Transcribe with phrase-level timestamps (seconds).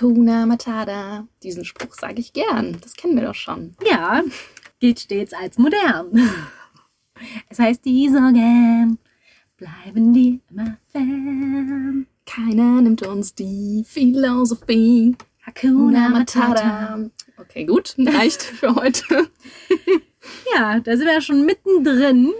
[0.00, 1.26] Hakuna Matata.
[1.42, 2.78] Diesen Spruch sage ich gern.
[2.80, 3.74] Das kennen wir doch schon.
[3.86, 4.22] Ja,
[4.78, 6.12] gilt stets als modern.
[7.50, 8.98] Es heißt, die Sorgen
[9.58, 12.06] bleiben dir immer fern.
[12.24, 15.16] Keiner nimmt uns die Philosophie.
[15.42, 17.10] Hakuna Matata.
[17.36, 17.94] Okay, gut.
[17.98, 19.28] Reicht für heute.
[20.54, 22.30] Ja, da sind wir ja schon mittendrin.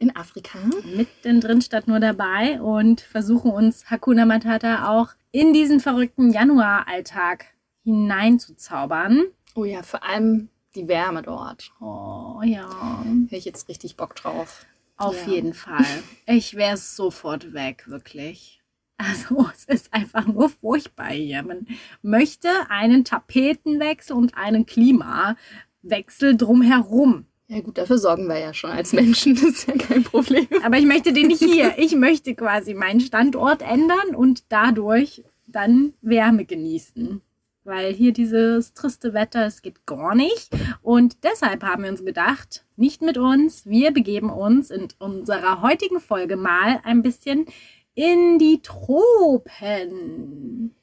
[0.00, 0.58] In Afrika.
[0.96, 7.46] Mittendrin statt nur dabei und versuchen uns Hakuna Matata auch in diesen verrückten Januaralltag
[7.84, 9.22] hineinzuzaubern.
[9.54, 11.70] Oh ja, vor allem die Wärme dort.
[11.80, 13.04] Oh ja.
[13.24, 14.66] Hätte ich jetzt richtig Bock drauf.
[14.96, 15.32] Auf Ja.
[15.34, 15.84] jeden Fall.
[16.26, 18.60] Ich wäre sofort weg, wirklich.
[18.96, 21.42] Also es ist einfach nur furchtbar hier.
[21.42, 21.66] Man
[22.02, 27.26] möchte einen Tapetenwechsel und einen Klimawechsel drumherum.
[27.46, 29.34] Ja gut, dafür sorgen wir ja schon als Menschen.
[29.40, 30.46] Das ist ja kein Problem.
[30.64, 31.74] Aber ich möchte den nicht hier.
[31.76, 37.20] Ich möchte quasi meinen Standort ändern und dadurch dann Wärme genießen.
[37.64, 40.50] Weil hier dieses triste Wetter, es geht gar nicht.
[40.82, 46.00] Und deshalb haben wir uns gedacht, nicht mit uns, wir begeben uns in unserer heutigen
[46.00, 47.46] Folge mal ein bisschen
[47.94, 50.74] in die Tropen.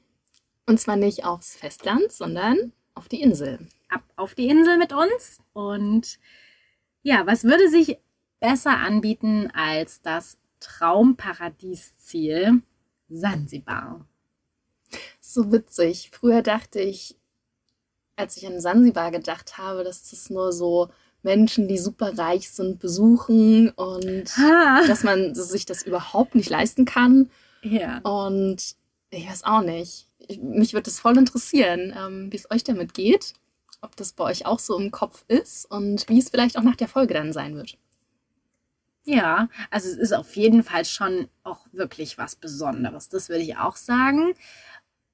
[0.65, 3.59] Und zwar nicht aufs Festland, sondern auf die Insel.
[3.89, 5.39] Ab auf die Insel mit uns.
[5.53, 6.17] Und
[7.03, 7.97] ja, was würde sich
[8.39, 12.61] besser anbieten als das Traumparadiesziel
[13.09, 14.05] Sansibar?
[15.19, 16.11] So witzig.
[16.13, 17.15] Früher dachte ich,
[18.15, 20.89] als ich an Sansibar gedacht habe, dass das nur so
[21.23, 24.81] Menschen, die super reich sind, besuchen und Ha.
[24.87, 27.29] dass man sich das überhaupt nicht leisten kann.
[27.61, 27.99] Ja.
[27.99, 28.75] Und
[29.11, 30.07] ich weiß auch nicht.
[30.19, 33.33] Ich, mich würde das voll interessieren, ähm, wie es euch damit geht.
[33.81, 36.75] Ob das bei euch auch so im Kopf ist und wie es vielleicht auch nach
[36.75, 37.77] der Folge dann sein wird.
[39.03, 43.09] Ja, also es ist auf jeden Fall schon auch wirklich was Besonderes.
[43.09, 44.33] Das würde ich auch sagen.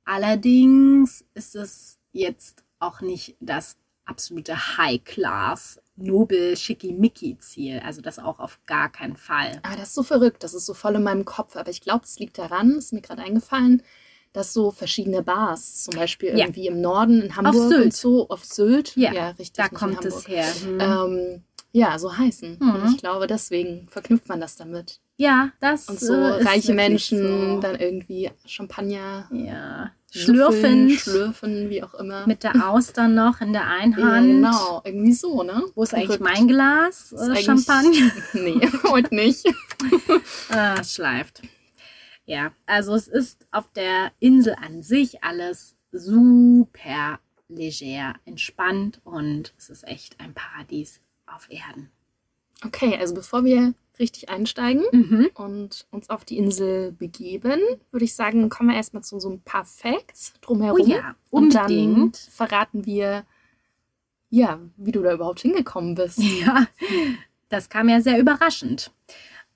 [0.04, 7.80] Allerdings ist es jetzt auch nicht das absolute High-Class, nobel, schickimicki-Ziel.
[7.80, 9.60] Also das auch auf gar keinen Fall.
[9.64, 11.56] Aber das ist so verrückt, das ist so voll in meinem Kopf.
[11.56, 13.84] Aber ich glaube, es liegt daran, ist mir gerade eingefallen,
[14.38, 16.46] dass so verschiedene Bars, zum Beispiel Ja.
[16.46, 17.86] irgendwie im Norden, in Hamburg Sylt.
[17.86, 20.46] und so, auf Sylt, Ja, richtig, Da kommt es her.
[20.64, 20.80] Hm.
[20.80, 22.58] Ähm, ja, so heißen.
[22.60, 22.70] Mhm.
[22.76, 25.00] Und ich glaube, deswegen verknüpft man das damit.
[25.18, 27.60] ja, das Und so äh, reiche Menschen, so.
[27.60, 32.28] dann irgendwie Champagner ja, schlürfen, schlürfend, schlürfen, wie auch immer.
[32.28, 34.28] mit der Auster noch in der einen ja, Hand.
[34.28, 35.64] genau, irgendwie so, ne?
[35.76, 37.12] Wo ist eigentlich mein Glas?
[37.14, 38.12] Äh, Champagner?
[38.34, 38.60] Nee,
[38.92, 39.46] heute nicht.
[40.80, 41.42] Es schleift.
[42.28, 49.70] Ja, also es ist auf der Insel an sich alles super leger, entspannt und es
[49.70, 51.90] ist echt ein Paradies auf Erden.
[52.66, 55.30] Okay, also bevor wir richtig einsteigen Mhm.
[55.36, 57.62] und uns auf die Insel begeben,
[57.92, 60.82] würde ich sagen, kommen wir erstmal zu so ein paar Facts drumherum.
[60.82, 62.18] Oh ja, Und dann unbedingt.
[62.18, 63.26] verraten wir,
[64.30, 66.20] ja, wie du da überhaupt hingekommen bist.
[66.46, 66.68] Ja,
[67.50, 68.92] das kam ja sehr überraschend.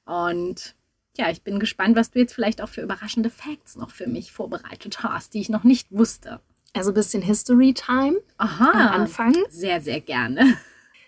[0.06, 0.74] Und
[1.18, 4.32] ja, ich bin gespannt, was du jetzt vielleicht auch für überraschende Facts noch für mich
[4.32, 6.40] vorbereitet hast, die ich noch nicht wusste.
[6.74, 8.72] Also ein bisschen History Time Aha.
[8.72, 9.36] am Anfang.
[9.50, 10.58] Sehr, sehr gerne.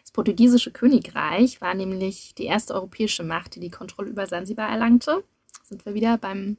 [0.02, 5.24] Das portugiesische Königreich war nämlich die erste europäische Macht, die die Kontrolle über Sansibar erlangte.
[5.64, 6.58] Sind wir wieder beim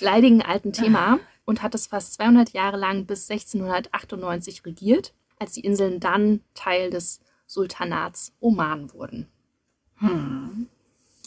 [0.00, 5.60] leidigen alten Thema und hat es fast 200 Jahre lang bis 1698 regiert, als die
[5.60, 9.28] Inseln dann Teil des Sultanats Oman wurden.
[9.96, 10.68] Hm.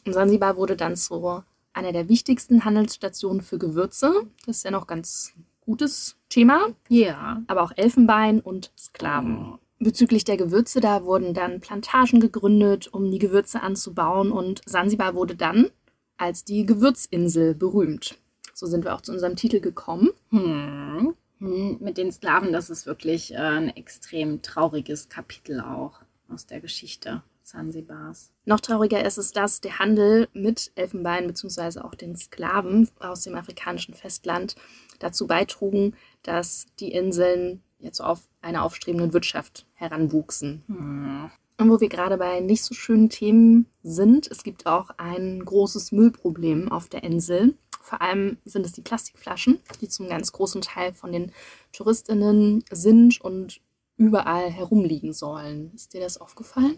[0.08, 1.44] Und Sansibar wurde dann zu
[1.74, 4.14] einer der wichtigsten Handelsstationen für Gewürze.
[4.46, 7.44] Das ist ja noch ganz gutes Thema Ja.
[7.48, 9.60] aber auch Elfenbein und Sklaven.
[9.80, 15.36] Bezüglich der Gewürze, da wurden dann Plantagen gegründet, um die Gewürze anzubauen und Sansibar wurde
[15.36, 15.70] dann
[16.16, 18.18] als die Gewürzinsel berühmt.
[18.54, 20.10] So sind wir auch zu unserem Titel gekommen.
[20.30, 21.16] Hm.
[21.40, 26.00] Hm, Mit den Sklaven, das ist wirklich äh, ein extrem trauriges Kapitel auch
[26.30, 28.34] aus der Geschichte Sansibars.
[28.44, 31.80] Noch trauriger ist es, dass der Handel mit Elfenbein bzw.
[31.80, 34.56] auch den Sklaven aus dem afrikanischen Festland
[35.00, 40.64] dazu beitrugen, dass die Inseln jetzt auf einer aufstrebenden Wirtschaft heranwuchsen.
[40.68, 41.32] Hm.
[41.60, 45.92] Und wo wir gerade bei nicht so schönen Themen sind, es gibt auch ein großes
[45.92, 47.56] Müllproblem auf der Insel.
[47.82, 51.32] Vor allem sind es die Plastikflaschen, die zum ganz großen Teil von den
[51.72, 53.62] Touristinnen sind und
[53.96, 55.72] überall herumliegen sollen.
[55.74, 56.78] Ist dir das aufgefallen?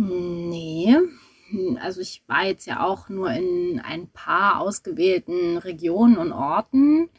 [0.00, 0.96] Nee.
[1.50, 7.10] Hm, Also ich war jetzt ja auch nur in ein paar ausgewählten Regionen und Orten,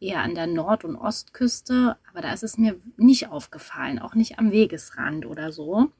[0.00, 4.38] eher an der Nord- und Ostküste, aber da ist es mir nicht aufgefallen, auch nicht
[4.38, 5.90] am Wegesrand oder so.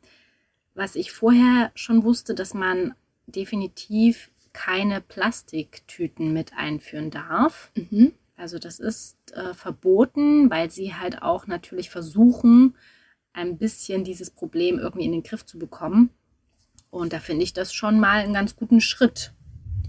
[0.75, 2.95] Was ich vorher schon wusste, dass man
[3.27, 7.71] definitiv keine Plastiktüten mit einführen darf.
[7.75, 8.13] Mhm.
[8.37, 12.75] Also das ist äh, verboten, weil sie halt auch natürlich versuchen,
[13.35, 16.11] ein bisschen dieses Problem irgendwie in den Griff zu bekommen.
[16.93, 19.33] Und da finde ich das schon mal einen ganz guten Schritt.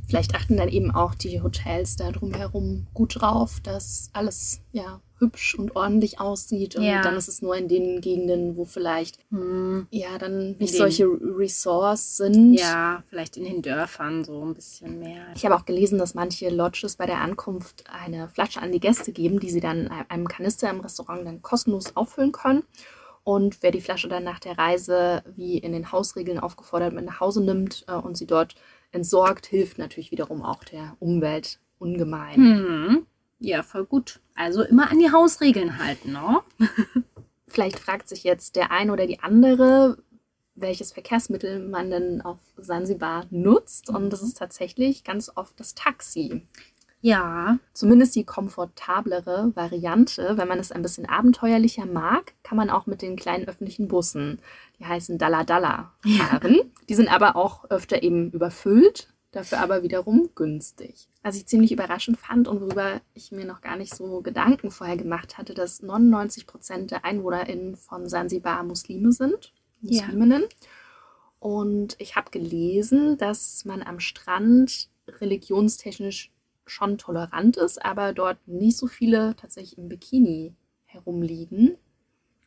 [0.07, 5.55] Vielleicht achten dann eben auch die Hotels da drumherum gut drauf, dass alles ja hübsch
[5.55, 6.77] und ordentlich aussieht.
[6.77, 7.01] Und Ja.
[7.01, 12.15] dann ist es nur in den Gegenden, wo vielleicht Hm, ja dann nicht solche Resorts
[12.17, 12.53] sind.
[12.53, 15.25] ja, vielleicht in den Dörfern so ein bisschen mehr.
[15.35, 19.11] Ich habe auch gelesen, dass manche Lodges bei der Ankunft eine Flasche an die Gäste
[19.11, 22.63] geben, die sie dann in einem Kanister im Restaurant dann kostenlos auffüllen können.
[23.23, 27.19] Und wer die Flasche dann nach der Reise, wie in den Hausregeln aufgefordert, mit nach
[27.19, 28.55] Hause nimmt äh, und sie dort
[28.91, 32.35] entsorgt, hilft natürlich wiederum auch der Umwelt ungemein.
[32.35, 33.07] Hm,
[33.39, 34.19] ja, voll gut.
[34.35, 36.41] Also immer an die Hausregeln halten, ne?
[37.47, 39.97] Vielleicht fragt sich jetzt der eine oder die andere,
[40.55, 43.89] welches Verkehrsmittel man denn auf Sansibar nutzt.
[43.89, 46.47] Und das ist tatsächlich ganz oft das Taxi.
[47.03, 50.37] Ja, Zumindest die komfortablere Variante.
[50.37, 54.39] Wenn man es ein bisschen abenteuerlicher mag, kann man auch mit den kleinen öffentlichen Bussen,
[54.79, 56.71] die heißen Dalla Dalla, fahren.
[56.87, 61.09] Die sind aber auch öfter eben überfüllt, dafür aber wiederum günstig.
[61.23, 64.95] Was ich ziemlich überraschend fand und worüber ich mir noch gar nicht so Gedanken vorher
[64.95, 69.51] gemacht hatte, dass 99 Prozent der EinwohnerInnen von Sansibar Muslime sind,
[69.81, 70.03] Ja.
[70.03, 70.43] Musliminnen.
[71.39, 74.87] Und ich habe gelesen, dass man am Strand
[75.19, 76.31] religionstechnisch
[76.65, 80.53] schon tolerant ist, aber dort nicht so viele tatsächlich im Bikini
[80.85, 81.77] herumliegen.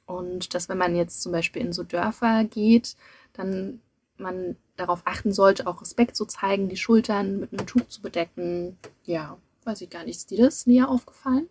[0.07, 2.97] Und dass wenn man jetzt zum Beispiel in so Dörfer geht,
[3.33, 3.81] dann
[4.19, 8.79] man darauf achten sollte, auch Respekt zu zeigen, die Schultern mit einem Tuch zu bedecken.
[9.05, 10.17] Ja, weiß ich gar nicht.
[10.17, 11.49] Ist dir das näher aufgefallen?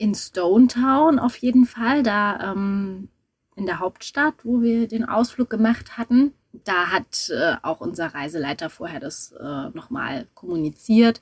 [0.00, 3.10] in Stone Town auf jeden Fall, da ähm,
[3.54, 6.32] in der Hauptstadt, wo wir den Ausflug gemacht hatten.
[6.64, 11.20] Da hat äh, auch unser Reiseleiter vorher das äh, nochmal kommuniziert,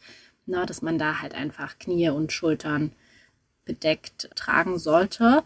[0.48, 2.92] na, dass man da halt einfach Knie und Schultern
[3.64, 5.44] bedeckt tragen sollte.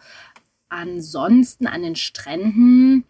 [0.68, 3.04] Ansonsten an den Stränden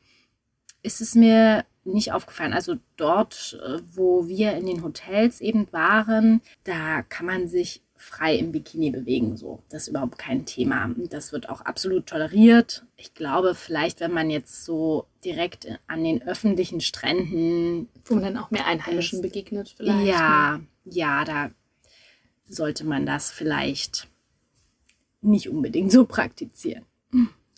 [0.83, 2.53] ist es mir nicht aufgefallen.
[2.53, 8.35] Also dort, äh, wo wir in den Hotels eben waren, da kann man sich frei
[8.37, 9.37] im Bikini bewegen.
[9.37, 10.91] So, das ist überhaupt kein Thema.
[11.11, 12.85] Das wird auch absolut toleriert.
[12.97, 18.39] Ich glaube, vielleicht, wenn man jetzt so direkt an den öffentlichen Stränden, Wo man dann
[18.39, 20.00] auch mehr Einheimischen Es- begegnet vielleicht.
[20.05, 20.09] ne?
[20.11, 21.50] ja, ja, da
[22.53, 24.09] sollte man das vielleicht
[25.21, 26.85] nicht unbedingt so praktizieren.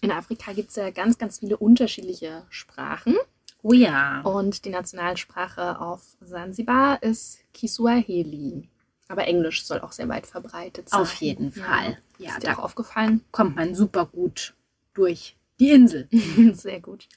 [0.01, 3.17] In Afrika gibt es ja ganz, ganz viele unterschiedliche Sprachen.
[3.63, 4.21] Oh ja.
[4.21, 8.69] Und die Nationalsprache auf Sansibar ist Kiswahili.
[9.09, 11.01] Aber Englisch soll auch sehr weit verbreitet sein.
[11.01, 11.99] Auf jeden Fall.
[12.19, 13.23] Ja, Ja, ist dir auch aufgefallen?
[13.33, 14.55] kommt man super gut
[14.93, 16.09] durch die Insel.
[16.55, 17.09] Sehr gut.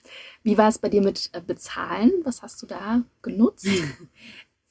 [0.43, 2.11] Wie war es bei dir mit äh, Bezahlen?
[2.23, 3.67] Was hast du da genutzt?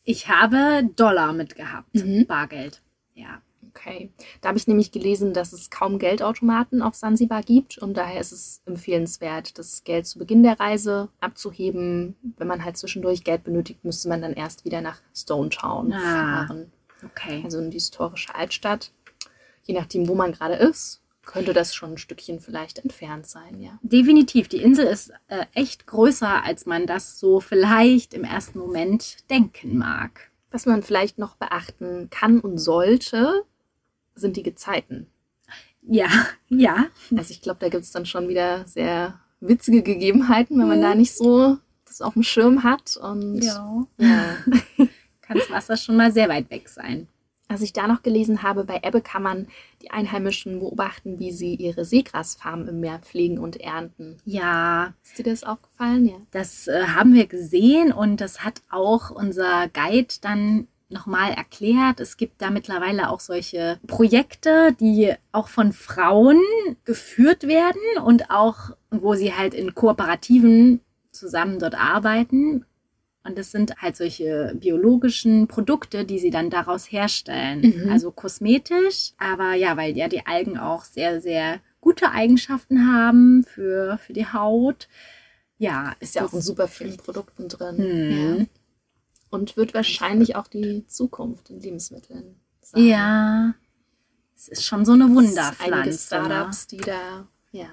[0.09, 2.27] Ich habe Dollar mitgehabt, Mhm.
[2.29, 2.81] Bargeld.
[3.17, 3.43] Ja.
[3.71, 4.11] Okay.
[4.41, 8.33] Da habe ich nämlich gelesen, dass es kaum Geldautomaten auf Sansibar gibt und daher ist
[8.33, 12.17] es empfehlenswert, das Geld zu Beginn der Reise abzuheben.
[12.39, 16.47] Wenn man halt zwischendurch Geld benötigt, müsste man dann erst wieder nach Stone Town Ah.
[16.47, 16.73] fahren.
[17.05, 17.43] Okay.
[17.45, 18.93] also in die historische Altstadt.
[19.65, 23.79] Je nachdem, wo man gerade ist, könnte das schon ein Stückchen vielleicht entfernt sein, ja.
[23.83, 24.49] Definitiv.
[24.49, 29.77] Die Insel ist äh, echt größer, als man das so vielleicht im ersten Moment denken
[29.77, 30.31] mag.
[30.57, 33.45] Was man vielleicht noch beachten kann und sollte,
[34.15, 35.07] sind die Gezeiten.
[35.83, 36.09] Ja,
[36.49, 36.87] ja.
[37.15, 40.95] Also ich glaube, da gibt es dann schon wieder sehr witzige Gegebenheiten, wenn man da
[40.95, 42.97] nicht so das auf dem Schirm hat.
[42.97, 43.87] Und Ja.
[43.99, 44.37] ja.
[45.21, 47.07] Kann das Wasser schon mal sehr weit weg sein.
[47.49, 49.47] Als ich da noch gelesen habe, bei Ebbe kann man
[49.83, 54.17] die Einheimischen beobachten, wie sie ihre Seegrasfarmen im Meer pflegen und ernten.
[54.25, 56.07] Ja, Ist dir das aufgefallen?
[56.07, 56.17] Ja.
[56.33, 62.01] das äh, haben wir gesehen und das hat auch unser Guide dann nochmal erklärt.
[62.01, 66.41] Es gibt da mittlerweile auch solche Projekte, die auch von Frauen
[66.85, 72.65] geführt werden und auch, wo sie halt in Kooperativen zusammen dort arbeiten.
[73.27, 77.83] Und das sind halt solche biologischen Produkte, die sie dann daraus herstellen.
[77.85, 77.91] Mhm.
[77.91, 83.99] Also kosmetisch, aber ja, weil ja die Algen auch sehr, sehr gute Eigenschaften haben für,
[83.99, 84.89] für die Haut.
[85.59, 87.77] Ja, Ist ja auch in super vielen Produkten drin.
[87.77, 88.39] Mhm.
[88.39, 88.47] Ja.
[89.31, 92.83] Und wird wahrscheinlich auch die Zukunft in Lebensmitteln sein.
[92.83, 92.89] Mhm.
[92.89, 93.55] Ja.
[94.37, 95.73] Es ist schon so eine Wunderpflanze.
[95.75, 95.97] Einige?
[95.97, 97.69] Startups, die da, ja.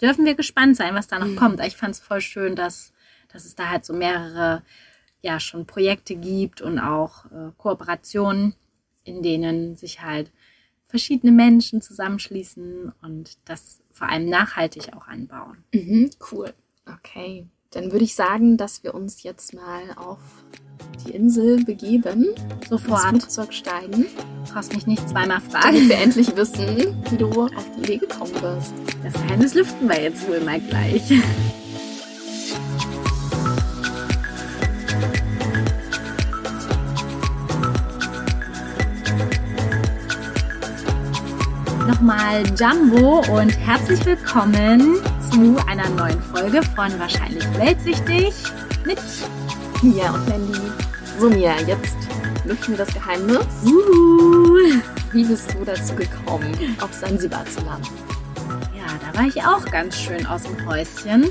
[0.00, 1.36] dürfen wir gespannt sein, was da noch Mhm.
[1.36, 1.60] kommt.
[1.66, 2.92] Ich fand es voll schön, dass,
[3.32, 4.62] dass es da halt so mehrere,
[5.22, 8.54] ja, schon Projekte gibt und auch äh, Kooperationen,
[9.04, 10.30] in denen sich halt
[10.86, 15.64] verschiedene Menschen zusammenschließen und das vor allem nachhaltig auch anbauen.
[15.74, 16.54] Mhm, cool.
[16.86, 17.46] Okay.
[17.70, 20.18] Dann würde ich sagen, dass wir uns jetzt mal auf
[21.04, 22.24] die Insel begeben,
[22.60, 23.00] ins Sofort.
[23.08, 24.06] Flugzeug steigen,
[24.50, 25.88] Brauchst mich nicht zweimal damit fragen.
[25.88, 28.72] wir endlich wissen, wie du auf die Idee gekommen bist.
[29.02, 31.02] Das Geheimnis lüften wir jetzt wohl mal gleich.
[42.08, 44.96] Nochmal Jumbo und herzlich willkommen
[45.30, 48.32] zu einer neuen Folge von Wahrscheinlich Weltsichtig
[48.86, 48.98] mit
[49.82, 50.58] Mia und Mandy.
[51.18, 51.98] So, Mia, jetzt
[52.46, 53.44] lüften wir das Geheimnis.
[53.62, 54.80] Uhu.
[55.12, 57.88] Wie bist du dazu gekommen, auf Sansibar zu landen?
[58.74, 61.28] Ja, da war ich auch ganz schön aus dem Häuschen.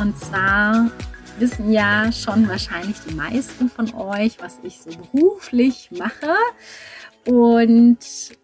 [0.00, 0.90] Und zwar
[1.38, 6.34] wissen ja schon wahrscheinlich die meisten von euch, was ich so beruflich mache.
[7.26, 7.98] Und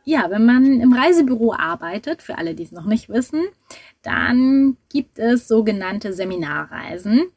[0.05, 3.43] ja, wenn man im Reisebüro arbeitet, für alle, die es noch nicht wissen,
[4.03, 7.31] dann gibt es sogenannte Seminarreisen.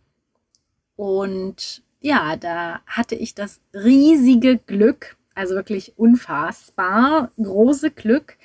[0.96, 8.38] Und ja, da hatte ich das riesige Glück, also wirklich unfassbar große Glück,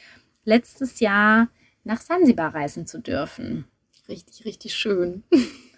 [0.45, 1.49] letztes Jahr
[1.85, 3.65] nach Sansibar reisen zu dürfen.
[4.09, 5.23] Richtig, richtig schön.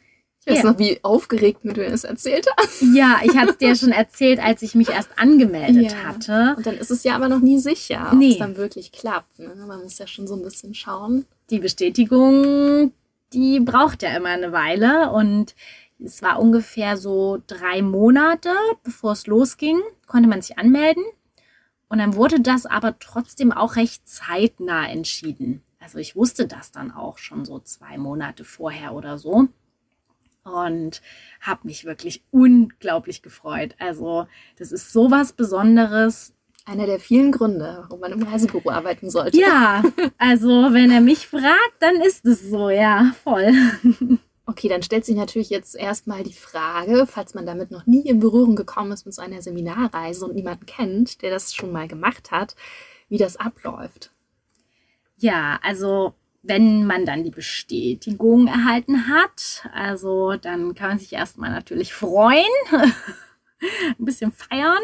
[0.45, 0.73] Ich weiß Ja.
[0.73, 2.83] noch, wie aufgeregt mir du das erzählt hast.
[2.95, 5.99] Ja, ich hatte es dir schon erzählt, als ich mich erst angemeldet Ja.
[6.05, 6.55] hatte.
[6.57, 8.33] Und dann ist es ja aber noch nie sicher, ob Nee.
[8.33, 9.39] es dann wirklich klappt.
[9.39, 9.55] Ne?
[9.67, 11.27] Man muss ja schon so ein bisschen schauen.
[11.51, 12.93] Die Bestätigung,
[13.33, 15.55] die braucht ja immer eine Weile und
[16.05, 18.51] es war ungefähr so drei Monate,
[18.83, 21.05] bevor es losging, konnte man sich anmelden.
[21.89, 25.63] Und dann wurde das aber trotzdem auch recht zeitnah entschieden.
[25.79, 29.47] Also ich wusste das dann auch schon so zwei Monate vorher oder so.
[30.45, 31.03] Und
[31.41, 33.75] habe mich wirklich unglaublich gefreut.
[33.79, 34.27] Also
[34.59, 36.35] das ist sowas Besonderes.
[36.65, 39.37] Einer der vielen Gründe, warum man im Reisebüro arbeiten sollte.
[39.37, 39.83] Ja,
[40.19, 43.53] also wenn er mich fragt, dann ist es so, ja, voll.
[44.45, 48.19] Okay, dann stellt sich natürlich jetzt erstmal die Frage, falls man damit noch nie in
[48.19, 52.33] Berührung gekommen ist mit so einer Seminarreise und niemanden kennt, der das schon mal gemacht
[52.33, 52.57] hat,
[53.09, 54.11] wie das abläuft.
[55.17, 61.51] Ja, also wenn man dann die Bestätigung erhalten hat, also dann kann man sich erstmal
[61.51, 62.45] natürlich freuen,
[63.99, 64.83] ein bisschen feiern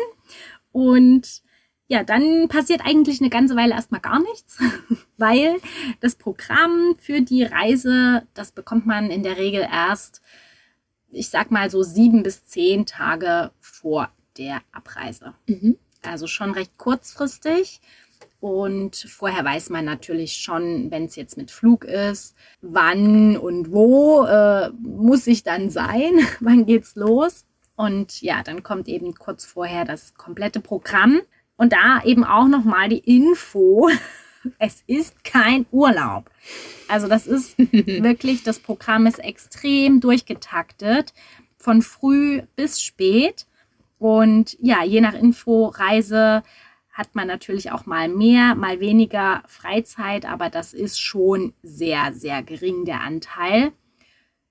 [0.73, 1.43] und
[1.89, 4.59] ja, dann passiert eigentlich eine ganze Weile erstmal gar nichts,
[5.17, 5.57] weil
[6.01, 10.21] das Programm für die Reise, das bekommt man in der Regel erst,
[11.11, 15.35] ich sag mal so sieben bis zehn Tage vor der Abreise.
[15.47, 15.79] Mhm.
[16.03, 17.81] Also schon recht kurzfristig.
[18.41, 24.25] Und vorher weiß man natürlich schon, wenn es jetzt mit Flug ist, wann und wo
[24.25, 27.45] äh, muss ich dann sein, wann geht's los.
[27.75, 31.21] Und ja, dann kommt eben kurz vorher das komplette Programm.
[31.57, 33.91] Und da eben auch nochmal die Info,
[34.59, 36.31] es ist kein Urlaub.
[36.87, 41.13] Also das ist wirklich, das Programm ist extrem durchgetaktet,
[41.57, 43.47] von früh bis spät.
[43.99, 46.45] Und ja, je nach Inforeise
[46.99, 52.43] hat man natürlich auch mal mehr, mal weniger Freizeit, aber das ist schon sehr, sehr
[52.43, 53.71] gering der Anteil.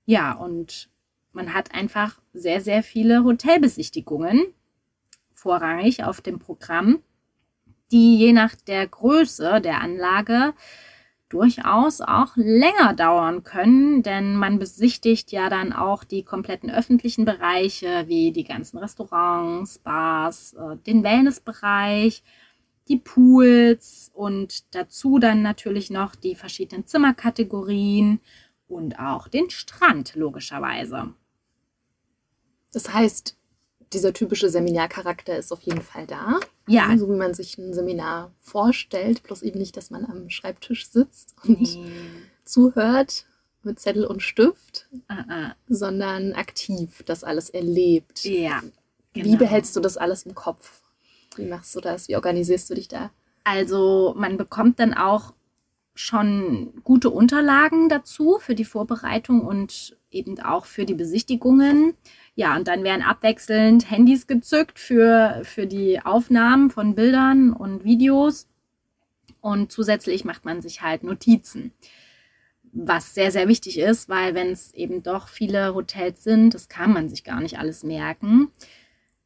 [0.06, 0.88] Ja, und
[1.32, 4.46] man hat einfach sehr, sehr viele Hotelbesichtigungen
[5.30, 7.02] vorrangig auf dem Programm,
[7.92, 10.54] die je nach der Größe der Anlage
[11.28, 18.04] durchaus auch länger dauern können, denn man besichtigt ja dann auch die kompletten öffentlichen Bereiche
[18.06, 22.22] wie die ganzen Restaurants, Bars, äh, den Wellnessbereich,
[22.88, 28.20] die Pools und dazu dann natürlich noch die verschiedenen Zimmerkategorien
[28.66, 31.12] und auch den Strand logischerweise.
[32.72, 33.37] Das heißt,
[33.92, 36.40] dieser typische Seminarcharakter ist auf jeden Fall da.
[36.66, 40.88] Ja, So wie man sich ein Seminar vorstellt, bloß eben nicht, dass man am Schreibtisch
[40.88, 41.84] sitzt und nee,
[42.44, 43.24] zuhört
[43.62, 48.24] mit Zettel und Stift, äh, sondern aktiv das alles erlebt.
[48.24, 48.62] ja.
[49.14, 49.38] Wie genau.
[49.38, 50.82] behältst du das alles im Kopf?
[51.36, 52.08] Wie machst du das?
[52.08, 53.10] Wie organisierst du dich da?
[53.42, 55.32] Also man bekommt dann auch
[55.98, 61.94] schon gute Unterlagen dazu für die Vorbereitung und eben auch für die Besichtigungen.
[62.34, 68.46] Ja, und dann werden abwechselnd Handys gezückt für, für die Aufnahmen von Bildern und Videos.
[69.40, 71.72] Und zusätzlich macht man sich halt Notizen.
[72.72, 76.92] was sehr, sehr wichtig ist, weil wenn es eben doch viele Hotels sind, das kann
[76.92, 78.50] man sich gar nicht alles merken.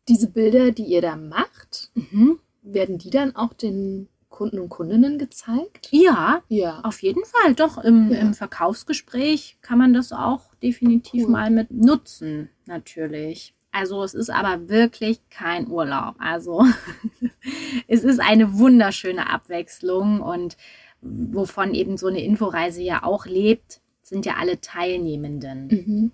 [0.08, 2.38] Diese Bilder, die ihr da macht, Mhm.
[2.62, 5.86] werden die dann auch den Kunden und Kundinnen gezeigt?
[5.92, 6.80] Ja, Ja.
[6.82, 7.54] auf jeden Fall.
[7.54, 8.18] Doch, im, Ja.
[8.18, 11.30] im Verkaufsgespräch kann man das auch definitiv Cool.
[11.30, 13.54] mal mit nutzen, natürlich.
[13.70, 16.16] Also es ist aber wirklich kein Urlaub.
[16.18, 16.64] Also
[17.88, 20.56] es ist eine wunderschöne Abwechslung und
[21.00, 25.66] wovon eben so eine Inforeise ja auch lebt, sind ja alle Teilnehmenden.
[25.68, 26.12] Mhm.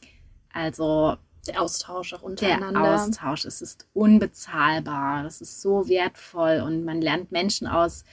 [0.53, 1.17] Also
[1.49, 2.95] Der Austausch auch der untereinander.
[2.95, 8.05] Austausch, es ist unbezahlbar, das ist so wertvoll und man lernt Menschen aus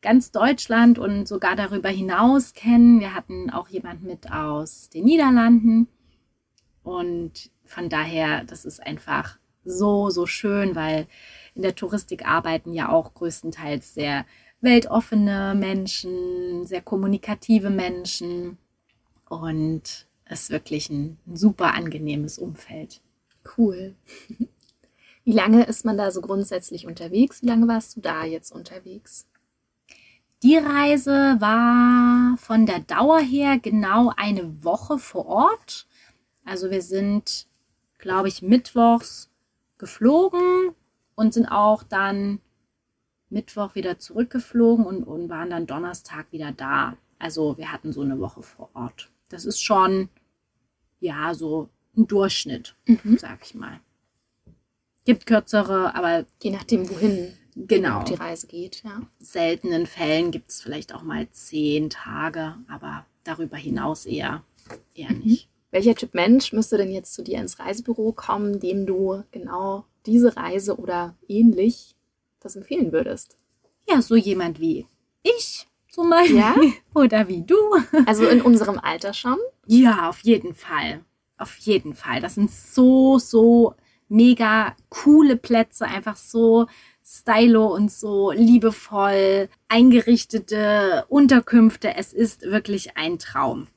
[0.00, 3.00] ganz Deutschland und sogar darüber hinaus kennen.
[3.00, 5.88] Wir hatten auch jemand mit aus den Niederlanden
[6.82, 11.06] und von daher, das ist einfach so, so schön, weil
[11.54, 14.26] in der Touristik arbeiten ja auch größtenteils sehr
[14.60, 18.58] weltoffene Menschen, sehr kommunikative Menschen
[19.28, 23.00] und ist wirklich ein super angenehmes Umfeld.
[23.56, 23.94] Cool.
[25.24, 27.42] Wie lange ist man da so grundsätzlich unterwegs?
[27.42, 29.26] Wie lange warst du da jetzt unterwegs?
[30.42, 35.86] Die Reise war von der Dauer her genau eine Woche vor Ort.
[36.44, 37.46] Also wir sind,
[37.98, 39.30] glaube ich, mittwochs
[39.78, 40.74] geflogen
[41.14, 42.40] und sind auch dann
[43.30, 46.98] Mittwoch wieder zurückgeflogen und, und waren dann Donnerstag wieder da.
[47.18, 49.10] Also wir hatten so eine Woche vor Ort.
[49.34, 50.08] Das ist schon,
[51.00, 53.18] ja, so ein Durchschnitt, Mhm.
[53.18, 53.80] sag ich mal.
[55.04, 58.04] Gibt kürzere, aber Je nachdem, wohin genau.
[58.04, 59.02] die Reise geht, ja.
[59.18, 64.44] seltenen Fällen gibt es vielleicht auch mal zehn Tage, aber darüber hinaus eher,
[64.94, 65.48] eher nicht.
[65.72, 70.36] Welcher Typ Mensch müsste denn jetzt zu dir ins Reisebüro kommen, dem du genau diese
[70.36, 71.96] Reise oder ähnlich
[72.38, 73.36] das empfehlen würdest?
[73.88, 74.86] Ja, so jemand wie
[75.24, 76.38] ich zum Beispiel.
[76.38, 76.54] Ja?
[76.94, 77.56] Oder wie du.
[78.06, 79.38] Also in unserem Alter schon?
[79.66, 81.04] Ja, auf jeden Fall.
[81.38, 82.20] Auf jeden Fall.
[82.20, 83.74] Das sind so, so
[84.08, 86.66] mega coole Plätze, einfach so
[87.04, 91.94] stylo und so liebevoll eingerichtete Unterkünfte.
[91.96, 93.68] Es ist wirklich ein Traum.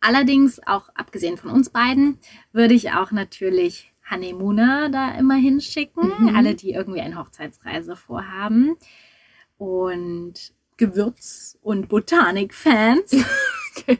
[0.00, 2.18] Allerdings, auch abgesehen von uns beiden,
[2.52, 6.12] würde ich auch natürlich Honeymooner da immer hinschicken.
[6.18, 6.36] Mhm.
[6.36, 8.76] Alle, die irgendwie eine Hochzeitsreise vorhaben.
[9.58, 13.16] Und Gewürz- und Botanik-Fans.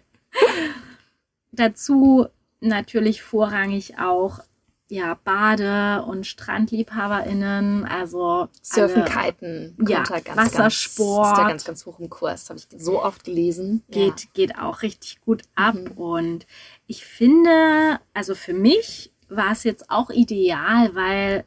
[1.53, 2.27] Dazu
[2.61, 4.41] natürlich vorrangig auch
[4.89, 11.25] ja, Bade- und StrandliebhaberInnen, also Surfen, alle- Kiten, Ja, ganz, Wassersport.
[11.25, 12.49] Ganz, ist da ganz, ganz hoch im Kurs.
[12.51, 13.83] Habe ich so oft gelesen.
[13.91, 15.75] geht, geht auch richtig gut ab.
[15.75, 15.91] Mhm.
[15.93, 16.47] Und
[16.87, 21.45] ich finde, also für mich war es jetzt auch ideal, weil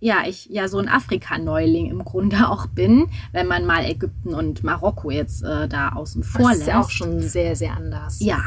[0.00, 4.64] ja, ich ja so ein Afrika-Neuling im Grunde auch bin, wenn man mal Ägypten und
[4.64, 6.68] Marokko jetzt äh, da außen vor Das ist lässt.
[6.68, 8.18] ja auch schon sehr, sehr anders.
[8.20, 8.42] Ja,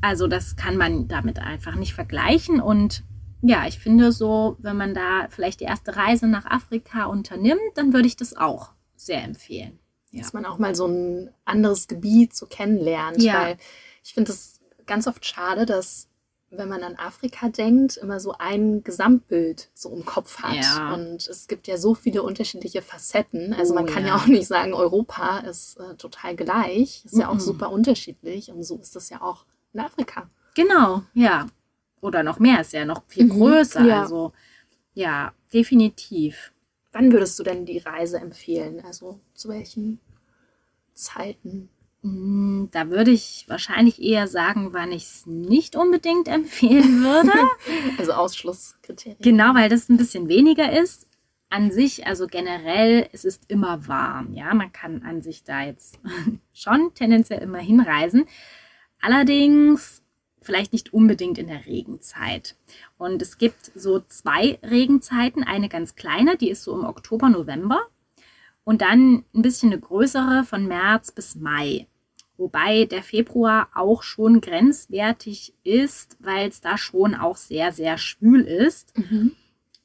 [0.00, 2.60] also das kann man damit einfach nicht vergleichen.
[2.60, 3.02] Und
[3.40, 7.92] ja, ich finde so, wenn man da vielleicht die erste Reise nach Afrika unternimmt, dann
[7.92, 9.78] würde ich das auch sehr empfehlen.
[10.10, 10.22] Ja.
[10.22, 13.20] dass man auch mal so ein anderes Gebiet so kennenlernt.
[13.20, 13.34] Ja.
[13.42, 13.56] Weil
[14.04, 16.08] ich finde es ganz oft schade, dass
[16.56, 20.56] wenn man an Afrika denkt, immer so ein Gesamtbild so im Kopf hat.
[20.56, 20.94] Ja.
[20.94, 23.52] Und es gibt ja so viele unterschiedliche Facetten.
[23.54, 24.08] Also Oh, man kann ja.
[24.10, 24.16] ja.
[24.16, 27.04] auch nicht sagen, Europa ist äh, total gleich.
[27.04, 27.40] Ist ja auch Mhm.
[27.40, 28.50] super unterschiedlich.
[28.50, 30.28] Und so ist das ja auch in Afrika.
[30.54, 31.46] Genau, ja.
[32.00, 33.84] Oder noch mehr, ist ja noch viel Mhm, größer.
[33.84, 34.02] ja.
[34.02, 34.32] Also
[34.94, 36.52] ja, definitiv.
[36.92, 38.84] Wann würdest du denn die Reise empfehlen?
[38.84, 39.98] Also zu welchen
[40.94, 41.70] Zeiten?
[42.04, 47.32] Mm, Da würde ich wahrscheinlich eher sagen, wann ich es nicht unbedingt empfehlen würde.
[47.98, 49.18] Also Ausschlusskriterien.
[49.20, 51.08] Genau, weil das ein bisschen weniger ist.
[51.48, 54.32] An sich, also generell, es ist immer warm.
[54.34, 55.98] Ja, man kann an sich da jetzt
[56.52, 58.24] schon tendenziell immer hinreisen.
[59.00, 60.02] Allerdings
[60.42, 62.56] vielleicht nicht unbedingt in der Regenzeit.
[62.98, 65.42] Und es gibt so zwei Regenzeiten.
[65.44, 67.80] Eine ganz kleine, die ist so im Oktober, November.
[68.64, 71.86] Und dann ein bisschen eine größere von März bis Mai.
[72.36, 78.42] Wobei der Februar auch schon grenzwertig ist, weil es da schon auch sehr, sehr schwül
[78.42, 78.96] ist.
[78.98, 79.32] Mhm.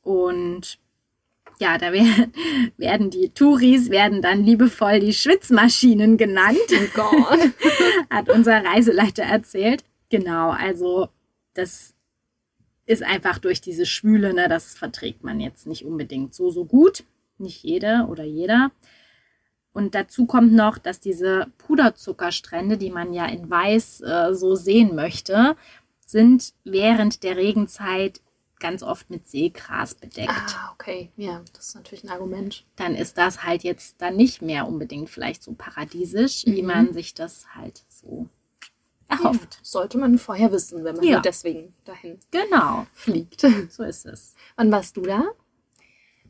[0.01, 0.79] Und
[1.59, 1.91] ja, da
[2.77, 7.39] werden, die Touris, werden dann liebevoll die Schwitzmaschinen genannt, Oh Gott.
[8.09, 9.83] hat unser Reiseleiter erzählt.
[10.09, 11.09] Genau, also
[11.53, 11.93] das
[12.87, 17.03] ist einfach durch diese Schwüle, ne, das verträgt man jetzt nicht unbedingt so, so gut.
[17.37, 18.71] Nicht jede oder jeder.
[19.73, 24.95] Und dazu kommt noch, dass diese Puderzuckerstrände, die man ja in Weiß äh, so sehen
[24.95, 25.55] möchte,
[26.05, 28.21] sind während der Regenzeit
[28.59, 30.29] ganz oft mit Seegras bedeckt.
[30.29, 31.11] Ah, okay.
[31.15, 32.65] Ja, das ist natürlich ein Argument.
[32.75, 36.67] Dann ist das halt jetzt dann nicht mehr unbedingt vielleicht so paradiesisch, wie Mhm.
[36.67, 38.27] man sich das halt so
[39.07, 39.59] erhofft.
[39.63, 41.19] Sollte man vorher wissen, wenn man Ja.
[41.19, 43.41] deswegen dahin Genau, fliegt.
[43.69, 44.35] so ist es.
[44.57, 45.23] Wann warst du da?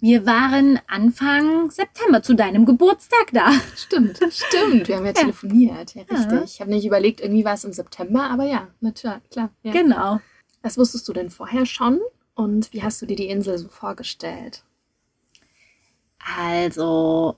[0.02, 3.52] Wir waren Anfang September zu deinem Geburtstag da.
[3.76, 4.88] Stimmt, stimmt.
[4.88, 5.96] Wir haben ja, telefoniert.
[5.96, 6.32] Ja, richtig.
[6.32, 6.44] Ja.
[6.44, 9.52] Ich habe nicht überlegt, irgendwie war es im September, aber ja, natürlich, klar.
[9.64, 9.72] Ja.
[9.72, 10.22] Genau.
[10.62, 12.00] Was wusstest du denn vorher schon
[12.34, 14.64] und wie hast du dir die Insel so vorgestellt?
[16.38, 17.38] Also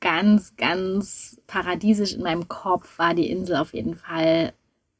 [0.00, 4.52] ganz, ganz paradiesisch in meinem Kopf war die Insel auf jeden Fall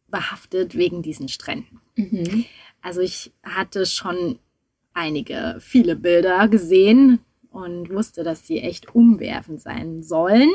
[0.09, 1.81] behaftet wegen diesen Stränden.
[1.97, 2.45] Mhm.
[2.81, 4.39] Also ich hatte schon
[4.95, 10.51] einige, viele Bilder gesehen und wusste, dass sie echt umwerfend sein sollen.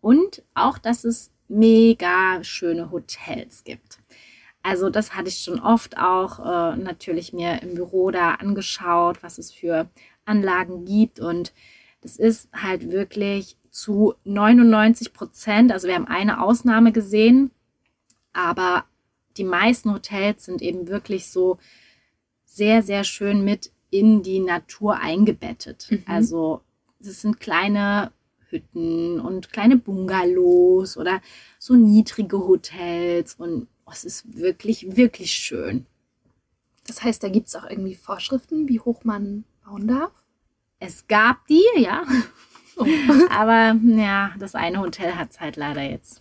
[0.00, 3.98] Und auch, dass es mega schöne Hotels gibt.
[4.62, 9.38] Also das hatte ich schon oft auch äh, natürlich mir im Büro da angeschaut, was
[9.38, 9.88] es für
[10.24, 11.20] Anlagen gibt.
[11.20, 11.52] Und
[12.00, 17.50] das ist halt wirklich zu 99 Prozent, also wir haben eine Ausnahme gesehen,
[18.32, 18.84] aber
[19.36, 21.58] die meisten Hotels sind eben wirklich so
[22.54, 25.88] sehr, sehr schön mit in die Natur eingebettet.
[25.90, 26.02] Mhm.
[26.06, 26.60] Also
[27.00, 28.12] das sind kleine
[28.48, 31.20] Hütten und kleine Bungalows oder
[31.58, 35.86] so niedrige Hotels und oh, es ist wirklich, wirklich schön.
[36.86, 40.12] Das heißt, da gibt es auch irgendwie Vorschriften, wie hoch man bauen darf?
[40.78, 42.04] Es gab die, ja,
[42.76, 42.84] Oh.
[43.30, 46.20] aber ja, das eine Hotel hat es halt leider jetzt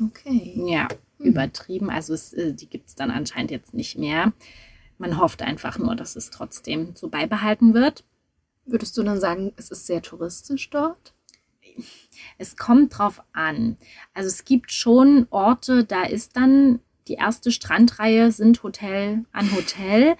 [0.00, 0.54] Okay.
[0.66, 0.86] ja,
[1.18, 1.26] Mhm.
[1.26, 1.90] übertrieben.
[1.90, 4.32] Also es, äh, die gibt es dann anscheinend jetzt nicht mehr.
[4.98, 8.04] Man hofft einfach nur, dass es trotzdem so beibehalten wird.
[8.66, 11.14] Würdest du dann sagen, es ist sehr touristisch dort?
[12.36, 13.76] Es kommt drauf an.
[14.12, 20.16] Also es gibt schon Orte, da ist dann die erste Strandreihe sind Hotel an Hotel,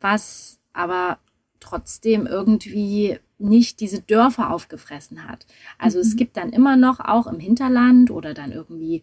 [0.00, 1.18] was aber
[1.60, 5.46] trotzdem irgendwie nicht diese Dörfer aufgefressen hat.
[5.76, 6.16] Also es Mhm.
[6.16, 9.02] gibt dann immer noch auch im Hinterland oder dann irgendwie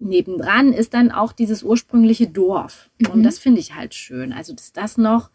[0.00, 2.90] nebendran ist dann auch dieses ursprüngliche Dorf.
[3.08, 3.22] Und Mhm.
[3.22, 4.32] das finde ich halt schön.
[4.32, 5.30] Also dass das noch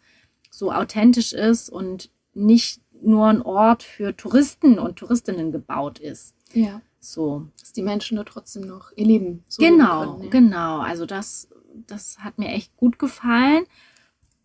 [0.50, 6.34] so authentisch ist und nicht nur ein Ort für Touristen und Touristinnen gebaut ist.
[6.52, 6.80] Ja.
[7.00, 7.48] So.
[7.60, 10.30] Dass die Menschen da trotzdem noch ihr Leben so genau, können, ja.
[10.30, 10.78] genau.
[10.78, 11.48] Also das,
[11.86, 13.64] das hat mir echt gut gefallen.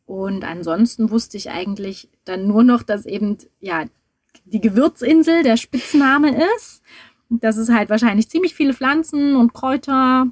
[0.06, 3.86] Und ansonsten wusste ich eigentlich dann nur noch, dass eben ja
[4.46, 6.82] die Gewürzinsel der Spitzname ist.
[7.30, 10.28] Dass es halt wahrscheinlich ziemlich viele Pflanzen und Kräuter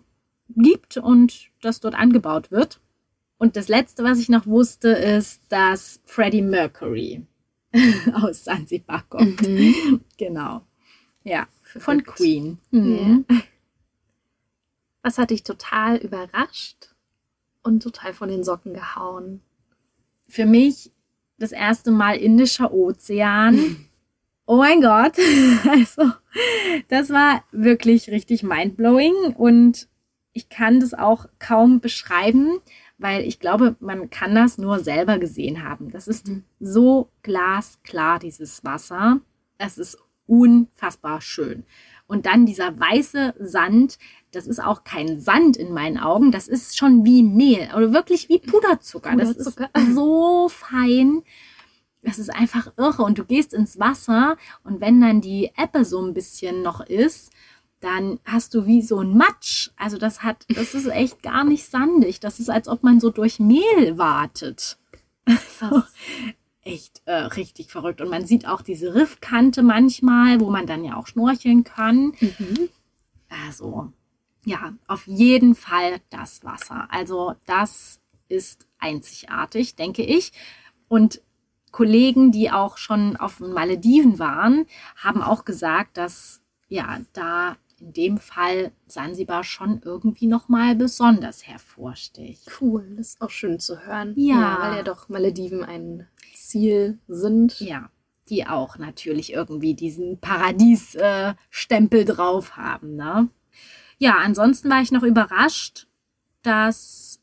[0.50, 2.80] gibt und das dort angebaut wird.
[3.38, 7.26] Und das letzte, was ich noch wusste, ist, dass Freddie Mercury
[8.14, 9.48] aus Zanzibar kommt.
[9.48, 10.02] Mhm.
[10.18, 10.62] Genau.
[11.24, 12.08] Ja, von Verrückt.
[12.16, 12.58] Queen.
[12.72, 13.26] Mhm.
[15.04, 16.96] Was hat dich total überrascht
[17.62, 19.42] und total von den Socken gehauen?
[20.28, 20.92] für mich
[21.38, 23.87] das erste Mal Indischer Ozean.
[24.48, 25.14] Oh mein Gott.
[25.70, 26.12] Also,
[26.88, 29.88] das war wirklich richtig mindblowing und
[30.34, 32.60] ich kann das auch kaum beschreiben,
[32.98, 35.92] weil ich glaube, man kann das nur selber gesehen haben.
[35.92, 36.44] Das ist Mhm.
[36.60, 39.20] so glasklar, dieses Wasser.
[39.58, 41.64] Es ist unfassbar schön.
[42.08, 43.98] Und dann dieser weiße Sand,
[44.32, 48.30] das ist auch kein Sand in meinen Augen, das ist schon wie Mehl oder wirklich
[48.30, 49.12] wie Puderzucker.
[49.12, 49.70] Puderzucker.
[49.74, 51.24] Das ist so fein.
[52.08, 53.04] Das ist einfach irre.
[53.04, 57.34] Und du gehst ins Wasser und wenn dann die Ebbe so ein bisschen noch ist,
[57.82, 59.72] dann hast du wie so ein Matsch.
[59.76, 62.22] Also das hat, das ist echt gar nicht sandig.
[62.22, 64.78] Das ist, als ob man so durch Mehl wartet.
[66.62, 68.00] Echt äh, richtig verrückt.
[68.00, 72.14] Und man sieht auch diese Riffkante manchmal, wo man dann ja auch schnorcheln kann.
[72.22, 72.70] Mhm.
[73.46, 73.92] Also,
[74.46, 76.88] ja, auf jeden Fall das Wasser.
[76.90, 80.32] Also, das ist einzigartig, denke ich.
[80.88, 81.22] Und
[81.78, 87.94] Kollegen, die auch schon auf den Malediven waren, haben auch gesagt, dass ja, da in
[87.94, 92.50] dem Fall Sansibar schon irgendwie nochmal besonders hervorsticht.
[92.60, 94.16] Cool, das ist auch schön zu hören.
[94.16, 94.58] Ja.
[94.60, 97.60] weil ja doch Malediven ein Ziel sind.
[97.60, 97.92] Ja,
[98.28, 102.96] die auch natürlich irgendwie diesen Paradiesstempel äh, drauf haben.
[102.96, 103.30] Ne?
[104.00, 105.86] Ja, ansonsten war ich noch überrascht,
[106.42, 107.20] dass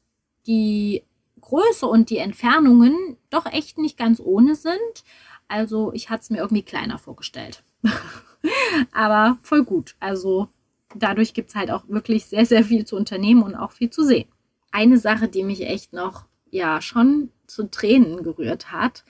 [0.46, 1.02] die
[1.44, 5.04] Größe und die Entfernungen doch echt nicht ganz ohne sind.
[5.46, 7.62] Also ich hatte es mir irgendwie kleiner vorgestellt.
[8.92, 9.94] Aber voll gut.
[10.00, 10.48] Also
[10.94, 14.04] dadurch gibt es halt auch wirklich sehr, sehr viel zu unternehmen und auch viel zu
[14.04, 14.28] sehen.
[14.72, 19.04] Eine Sache, die mich echt noch, ja, schon zu Tränen gerührt hat,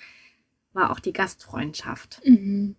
[0.73, 2.21] war auch die Gastfreundschaft.
[2.25, 2.75] Mhm.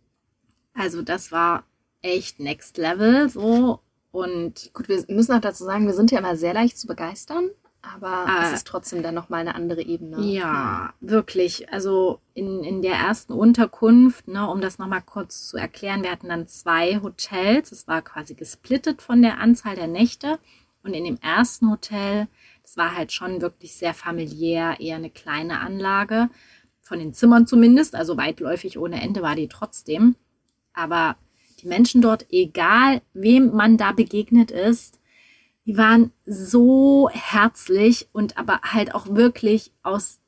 [0.73, 1.63] Also das war
[2.01, 3.79] echt next level so
[4.11, 7.49] und Gut, wir müssen auch dazu sagen, wir sind ja immer sehr leicht zu begeistern,
[7.93, 8.47] aber Ah.
[8.47, 10.19] es ist trotzdem dann nochmal eine andere Ebene.
[10.21, 11.71] ja, wirklich.
[11.71, 16.29] Also in, in der ersten Unterkunft, ne, um das nochmal kurz zu erklären, wir hatten
[16.29, 17.71] dann zwei Hotels.
[17.71, 20.39] Es war quasi gesplittet von der Anzahl der Nächte.
[20.83, 22.27] Und in dem ersten Hotel,
[22.61, 26.29] das war halt schon wirklich sehr familiär, eher eine kleine Anlage,
[26.81, 30.15] von den Zimmern zumindest, also weitläufig ohne Ende war die trotzdem.
[30.73, 31.15] Aber
[31.61, 34.99] die Menschen dort, egal wem man da begegnet ist,
[35.65, 40.19] die waren so herzlich und aber halt auch wirklich aus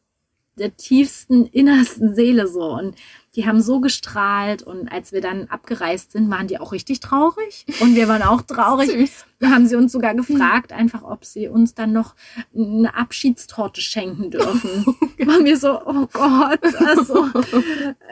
[0.58, 2.64] der tiefsten, innersten Seele so.
[2.64, 2.96] Und
[3.36, 4.64] die haben so gestrahlt.
[4.64, 7.66] Und als wir dann abgereist sind, waren die auch richtig traurig.
[7.80, 8.90] Und wir waren auch traurig.
[8.92, 9.26] Süß.
[9.40, 12.16] Da haben sie uns sogar gefragt, einfach, ob sie uns dann noch
[12.56, 14.86] eine Abschiedstorte schenken dürfen.
[15.20, 17.28] Waren wir so, oh Gott, also,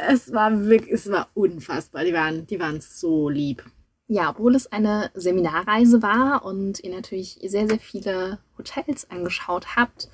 [0.08, 2.04] es war wirklich, es war unfassbar.
[2.04, 3.64] Die waren, die waren so lieb.
[4.08, 10.10] Ja, obwohl es eine Seminarreise war und ihr natürlich sehr, sehr viele Hotels angeschaut habt,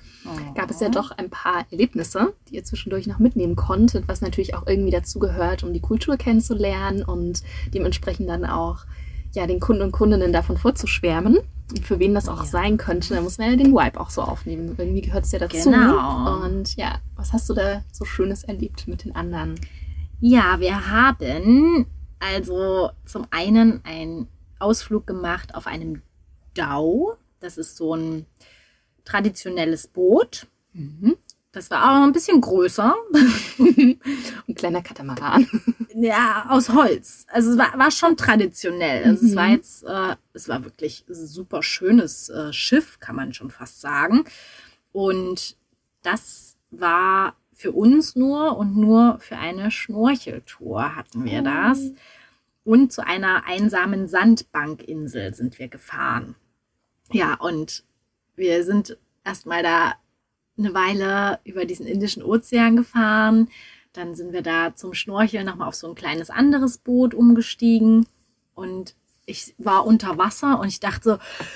[0.54, 4.54] gab es ja doch ein paar Erlebnisse, die ihr zwischendurch noch mitnehmen konntet, was natürlich
[4.54, 7.42] auch irgendwie dazugehört, um die Kultur kennenzulernen und
[7.74, 8.86] dementsprechend dann auch
[9.34, 11.38] ja, den Kunden und Kundinnen davon vorzuschwärmen.
[11.70, 12.44] Und für wen das auch Ja.
[12.46, 14.74] sein könnte, da muss man ja den Vibe auch so aufnehmen.
[14.76, 15.70] Irgendwie gehört es ja dazu.
[15.70, 16.42] Genau.
[16.44, 19.54] Und ja, was hast du da so Schönes erlebt mit den anderen?
[20.20, 21.86] Ja, wir haben
[22.22, 26.02] also zum einen einen Ausflug gemacht auf einem
[26.54, 27.16] Dau.
[27.40, 28.26] Das ist so ein
[29.04, 30.46] traditionelles Boot.
[31.50, 32.94] Das war auch ein bisschen größer.
[33.58, 35.46] Ein kleiner Katamaran.
[35.94, 37.26] Ja, aus Holz.
[37.28, 39.04] Also es war, war schon traditionell.
[39.04, 39.36] Also es Mhm.
[39.36, 43.82] war jetzt, äh, es war wirklich ein super schönes äh, Schiff, kann man schon fast
[43.82, 44.24] sagen.
[44.92, 45.58] Und
[46.02, 51.92] das war für uns nur und nur für eine Schnorcheltour hatten wir das.
[52.64, 56.34] Und zu einer einsamen Sandbankinsel sind wir gefahren.
[57.12, 57.84] Ja, und
[58.34, 59.94] wir sind erstmal da
[60.58, 63.48] eine Weile über diesen Indischen Ozean gefahren.
[63.92, 68.06] Dann sind wir da zum Schnorcheln nochmal auf so ein kleines anderes Boot umgestiegen.
[68.54, 71.46] Und ich war unter Wasser und ich dachte so, "Ah,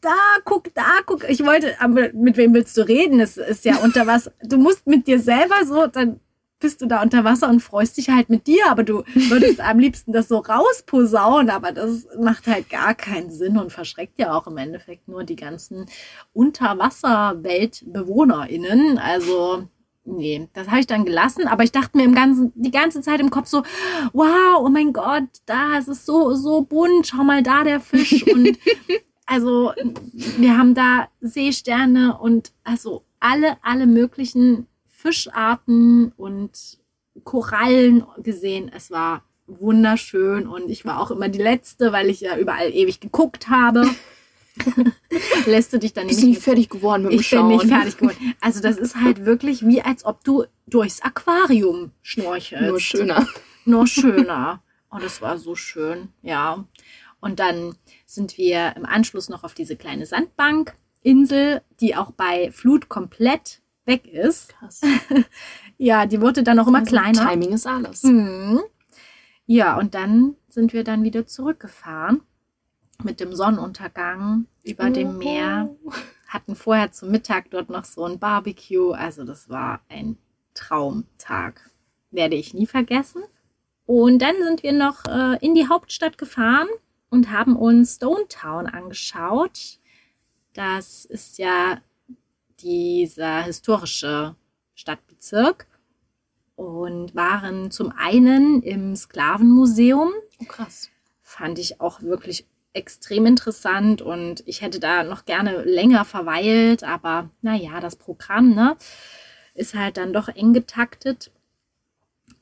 [0.00, 1.28] da, guck, da, guck.
[1.28, 3.18] Ich wollte, aber mit wem willst du reden?
[3.20, 4.32] Es ist ja unter Wasser.
[4.42, 6.20] Du musst mit dir selber so, dann
[6.58, 9.78] bist du da unter Wasser und freust dich halt mit dir, aber du würdest am
[9.78, 14.46] liebsten das so rausposaunen, aber das macht halt gar keinen Sinn und verschreckt ja auch
[14.46, 15.86] im Endeffekt nur die ganzen
[16.34, 18.98] UnterwasserweltbewohnerInnen.
[18.98, 19.68] Also,
[20.04, 23.20] nee, das habe ich dann gelassen, aber ich dachte mir im ganzen, die ganze Zeit
[23.20, 23.62] im Kopf so,
[24.12, 28.26] wow, oh mein Gott, da ist es so, so bunt, schau mal da der Fisch
[28.26, 28.58] und
[29.30, 29.72] also
[30.12, 36.78] wir haben da Seesterne und also alle, alle möglichen Fischarten und
[37.22, 38.72] Korallen gesehen.
[38.74, 42.98] Es war wunderschön und ich war auch immer die Letzte, weil ich ja überall ewig
[42.98, 43.88] geguckt habe.
[45.46, 47.48] Lässt du dich dann Bist nämlich nicht fertig geworden mit dem ich bin Schauen?
[47.52, 48.34] nicht fertig geworden.
[48.40, 52.66] Also das ist halt wirklich wie, als ob du durchs Aquarium schnorchelst.
[52.68, 53.28] Nur schöner.
[53.64, 54.60] Nur schöner.
[54.88, 56.64] Und es war so schön, ja.
[57.20, 57.76] Und dann
[58.10, 64.06] sind wir im Anschluss noch auf diese kleine Sandbankinsel, die auch bei Flut komplett weg
[64.06, 64.54] ist.
[64.54, 64.80] Krass.
[65.82, 67.26] Ja, die wurde dann auch immer Also, kleiner.
[67.26, 68.02] Timing ist alles.
[68.02, 68.60] Mhm.
[69.46, 72.20] Ja, und dann sind wir dann wieder zurückgefahren
[73.02, 75.74] mit dem Sonnenuntergang über dem Meer.
[76.28, 78.92] Hatten vorher zum Mittag dort noch so ein Barbecue.
[78.92, 80.18] Also das war ein
[80.52, 81.70] Traumtag.
[82.10, 83.22] Werde ich nie vergessen.
[83.86, 86.68] Und dann sind wir noch äh, in die Hauptstadt gefahren
[87.10, 89.78] und haben uns Stone Town angeschaut.
[90.54, 91.80] Das ist ja
[92.60, 94.36] dieser historische
[94.74, 95.66] Stadtbezirk
[96.56, 100.10] und waren zum einen im Sklavenmuseum.
[100.40, 100.90] Oh, krass.
[101.22, 107.30] Fand ich auch wirklich extrem interessant und ich hätte da noch gerne länger verweilt, aber
[107.42, 108.76] naja, das Programm ne,
[109.54, 111.32] ist halt dann doch eng getaktet.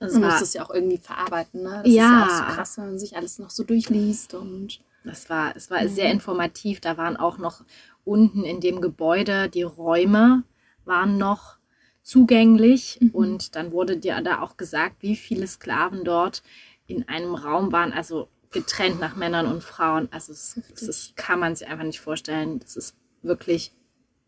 [0.01, 1.81] Es Man muss das ja auch irgendwie verarbeiten, ne?
[1.85, 2.05] Das Ja.
[2.05, 5.57] ist ja auch so krass, wenn man sich alles noch so durchliest und das war,
[5.57, 5.89] es war Mhm.
[5.89, 6.81] sehr informativ.
[6.81, 7.65] Da waren auch noch
[8.05, 10.45] unten in dem Gebäude die Räume
[10.85, 11.57] waren noch
[12.03, 13.11] zugänglich Mhm.
[13.11, 16.43] und dann wurde dir da auch gesagt, wie viele Sklaven dort
[16.87, 20.09] in einem Raum waren, also getrennt nach Männern und Frauen.
[20.11, 22.61] Also es, ist, kann man sich einfach nicht vorstellen.
[22.61, 23.73] Das ist wirklich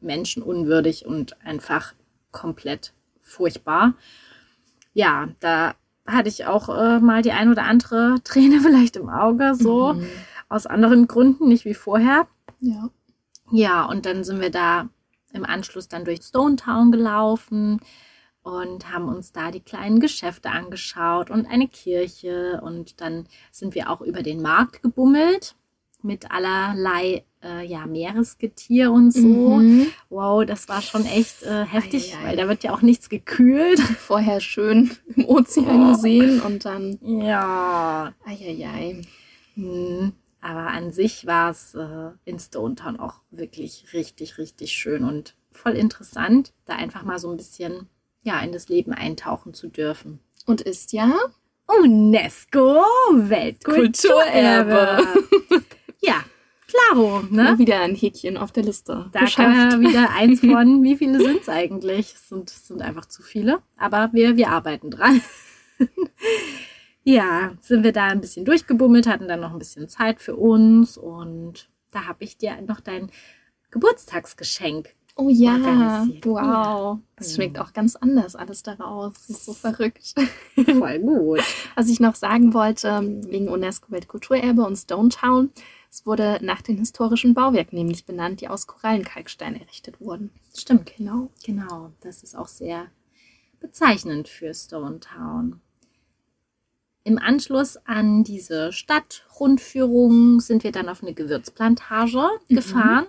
[0.01, 1.95] menschenunwürdig und einfach
[2.33, 3.95] komplett furchtbar.
[4.93, 5.75] Ja, da
[6.07, 10.07] hatte ich auch äh, mal die ein oder andere Träne vielleicht im Auge, so Mhm.
[10.49, 12.27] aus anderen Gründen, nicht wie vorher.
[12.61, 12.91] ja.
[13.53, 14.89] Ja, und dann sind wir da
[15.33, 17.81] im Anschluss dann durch Stone Town gelaufen
[18.43, 22.61] und haben uns da die kleinen Geschäfte angeschaut und eine Kirche.
[22.63, 25.57] Und dann sind wir auch über den Markt gebummelt
[26.05, 29.27] mit allerlei äh, ja, Meeresgetier und so.
[29.27, 29.87] Mhm.
[30.09, 32.27] Wow, das war schon echt äh, heftig, Ei, ei, ei.
[32.29, 33.79] weil da wird ja auch nichts gekühlt.
[33.99, 35.93] Vorher schön im Ozean Oh.
[35.93, 36.99] gesehen und dann.
[37.03, 38.13] Ja.
[38.25, 39.03] Eieiei.
[39.55, 40.13] Hm.
[40.43, 45.35] Aber an sich war es äh, in Stone Town auch wirklich richtig, richtig schön und
[45.53, 47.89] voll interessant, da einfach mal so ein bisschen
[48.23, 50.21] ja, in das Leben eintauchen zu dürfen.
[50.47, 51.13] Und ist ja
[51.67, 52.83] UNESCO
[53.13, 55.07] Weltkulturerbe.
[56.01, 56.25] Ja,
[56.67, 57.59] klaro, ne?
[57.59, 59.09] Wieder ein Häkchen auf der Liste.
[59.13, 62.15] Da kann er wieder eins von, wie viele sind es eigentlich?
[62.15, 65.21] Es sind, sind einfach zu viele, aber wir, wir arbeiten dran.
[67.05, 70.97] ja, sind wir da ein bisschen durchgebummelt, hatten dann noch ein bisschen Zeit für uns
[70.97, 73.11] und da habe ich dir noch dein
[73.71, 74.91] Geburtstagsgeschenk.
[75.17, 76.99] Oh ja, wow.
[77.17, 77.35] Das Ja.
[77.35, 79.13] schmeckt auch ganz anders alles daraus.
[79.15, 80.15] Das ist so verrückt.
[80.55, 81.41] Voll gut.
[81.75, 85.51] Was ich noch sagen wollte, wegen UNESCO Weltkulturerbe und Stone Town,
[85.91, 90.31] es wurde nach den historischen Bauwerken nämlich benannt, die aus Korallenkalkstein errichtet wurden.
[90.57, 90.93] Stimmt.
[90.97, 91.31] Genau.
[91.45, 92.87] Genau, das ist auch sehr
[93.59, 95.61] bezeichnend für Stone Town.
[97.03, 103.07] Im Anschluss an diese Stadtrundführung sind wir dann auf eine Gewürzplantage gefahren.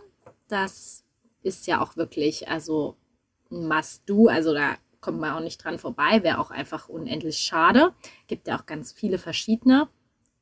[0.48, 1.04] Das
[1.44, 2.96] ist ja auch wirklich, also
[3.52, 7.94] ein Must-Do, also da kommt man auch nicht dran vorbei, wäre auch einfach unendlich schade.
[8.28, 9.88] Gibt ja auch ganz viele verschiedene.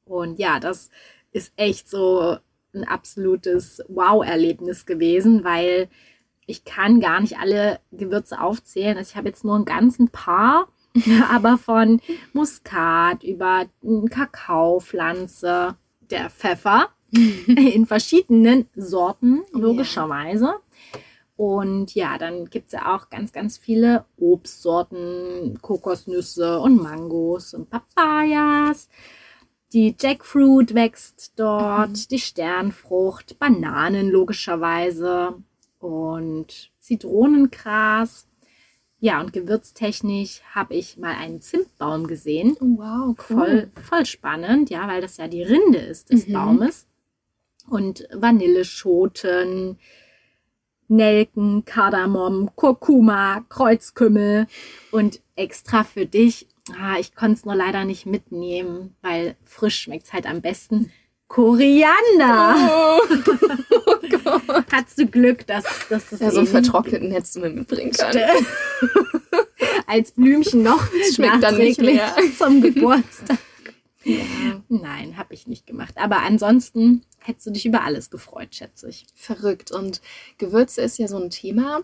[0.05, 0.89] Und ja, das
[1.31, 2.37] ist echt so
[2.73, 5.89] ein absolutes Wow-Erlebnis gewesen, weil
[6.45, 8.97] ich kann gar nicht alle Gewürze aufzählen.
[8.97, 10.67] Also ich habe jetzt nur einen ganzen paar,
[11.31, 12.01] aber von
[12.33, 13.65] Muskat über
[14.09, 15.75] Kakaopflanze,
[16.09, 19.59] der Pfeffer in verschiedenen Sorten, ja.
[19.59, 20.55] logischerweise.
[21.35, 27.69] Und ja, dann gibt es ja auch ganz, ganz viele Obstsorten, Kokosnüsse und Mangos und
[27.69, 28.89] Papayas.
[29.73, 35.35] Die Jackfruit wächst dort, die Sternfrucht, Bananen logischerweise
[35.79, 38.25] und Zitronengras.
[38.99, 42.57] Ja, und gewürztechnisch habe ich mal einen Zimtbaum gesehen.
[42.59, 46.33] Oh, wow, Voll, voll spannend, ja, weil das ja die Rinde ist des Mhm.
[46.33, 46.85] Baumes.
[47.69, 49.77] Und Vanilleschoten,
[50.89, 54.47] Nelken, Kardamom, Kurkuma, Kreuzkümmel
[54.91, 56.47] und extra für dich,
[56.79, 60.91] ah, ich konnte es nur leider nicht mitnehmen, weil frisch schmeckt es halt am besten.
[61.27, 62.55] Koriander!
[62.57, 62.99] Oh,
[63.85, 64.65] oh Gott.
[64.71, 68.19] Hattest du Glück, dass, dass das Ja, so einen vertrockneten hättest du mir mitbringen können.
[69.87, 72.15] als Blümchen noch Schmeckt dann nicht mehr.
[72.37, 73.37] zum Geburtstag.
[74.03, 74.23] Ja.
[74.69, 75.95] Nein, habe ich nicht gemacht.
[75.97, 79.05] Aber ansonsten hättest du dich über alles gefreut, schätze ich.
[79.15, 79.71] Verrückt.
[79.71, 80.01] Und
[80.37, 81.81] Gewürze ist ja so ein Thema.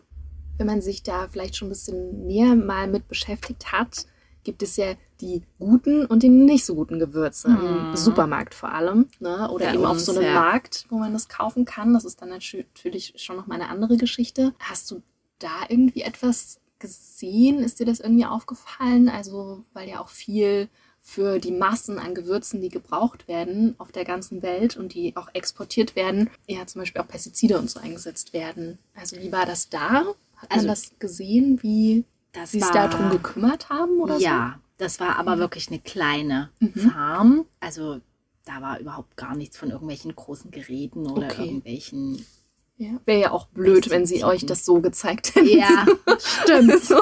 [0.57, 4.05] Wenn man sich da vielleicht schon ein bisschen näher mal mit beschäftigt hat,
[4.45, 7.47] gibt es ja die guten und die nicht so guten Gewürze.
[7.49, 7.95] Im Mhm.
[7.97, 9.08] Supermarkt vor allem.
[9.19, 9.49] Ne?
[9.51, 10.34] Oder Bei eben auf so einem ja.
[10.34, 11.93] Markt, wo man das kaufen kann.
[11.93, 14.53] Das ist dann natü- natürlich schon noch mal eine andere Geschichte.
[14.60, 15.01] Hast du
[15.39, 17.60] da irgendwie etwas gesehen?
[17.60, 19.10] Ist dir das irgendwie aufgefallen?
[19.10, 20.69] Also, weil ja auch viel
[21.01, 25.29] für die Massen an Gewürzen, die gebraucht werden auf der ganzen Welt und die auch
[25.34, 28.79] exportiert werden, ja zum Beispiel auch Pestizide und so eingesetzt werden.
[28.95, 30.03] Also wie war das da?
[30.38, 34.99] Hat Also- man das gesehen, wie Das sie sich darum gekümmert haben oder Ja, das
[34.99, 36.73] war aber wirklich eine kleine Mhm.
[36.91, 37.45] Farm.
[37.59, 37.99] Also
[38.45, 41.45] da war überhaupt gar nichts von irgendwelchen großen Geräten oder Okay.
[41.45, 42.15] irgendwelchen.
[42.17, 42.23] so?
[42.77, 42.89] Ja.
[43.05, 45.47] Wäre ja auch blöd, wenn sie euch das so gezeigt hätten.
[45.47, 45.85] Ja,
[46.19, 46.83] stimmt.
[46.83, 47.01] So.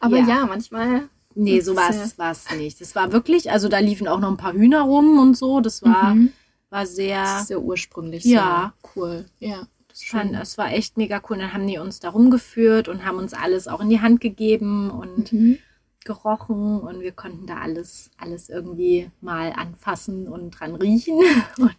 [0.00, 0.26] Aber Ja.
[0.26, 1.08] ja, manchmal.
[1.38, 1.90] Nee, Das so war
[2.32, 2.80] es nicht.
[2.80, 5.60] Das war wirklich, also da liefen auch noch ein paar Hühner rum und so.
[5.60, 6.32] Das war, Mhm.
[6.70, 8.24] war Das sehr, ist sehr ursprünglich.
[8.24, 8.72] Ja.
[8.84, 9.24] Sehr cool.
[9.38, 9.66] Ja.
[10.04, 11.38] Fand, es war echt mega cool.
[11.38, 14.90] Dann haben die uns da rumgeführt und haben uns alles auch in die Hand gegeben
[14.90, 15.58] und Mhm.
[16.04, 21.18] gerochen und wir konnten da alles, alles irgendwie mal anfassen und dran riechen.
[21.58, 21.74] Und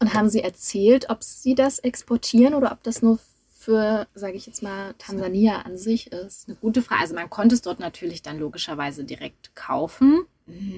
[0.00, 3.18] Und haben sie erzählt, ob sie das exportieren oder ob das nur
[3.58, 6.48] für, sage ich jetzt mal, Tansania an sich ist?
[6.48, 7.00] eine gute Frage.
[7.00, 10.26] Also man konnte es dort natürlich dann logischerweise direkt kaufen.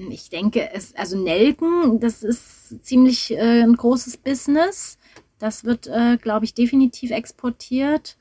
[0.09, 4.96] Ich denke, es, also Nelken, das ist ziemlich äh, ein großes Business.
[5.39, 8.17] Das wird, äh, glaube ich, definitiv exportiert.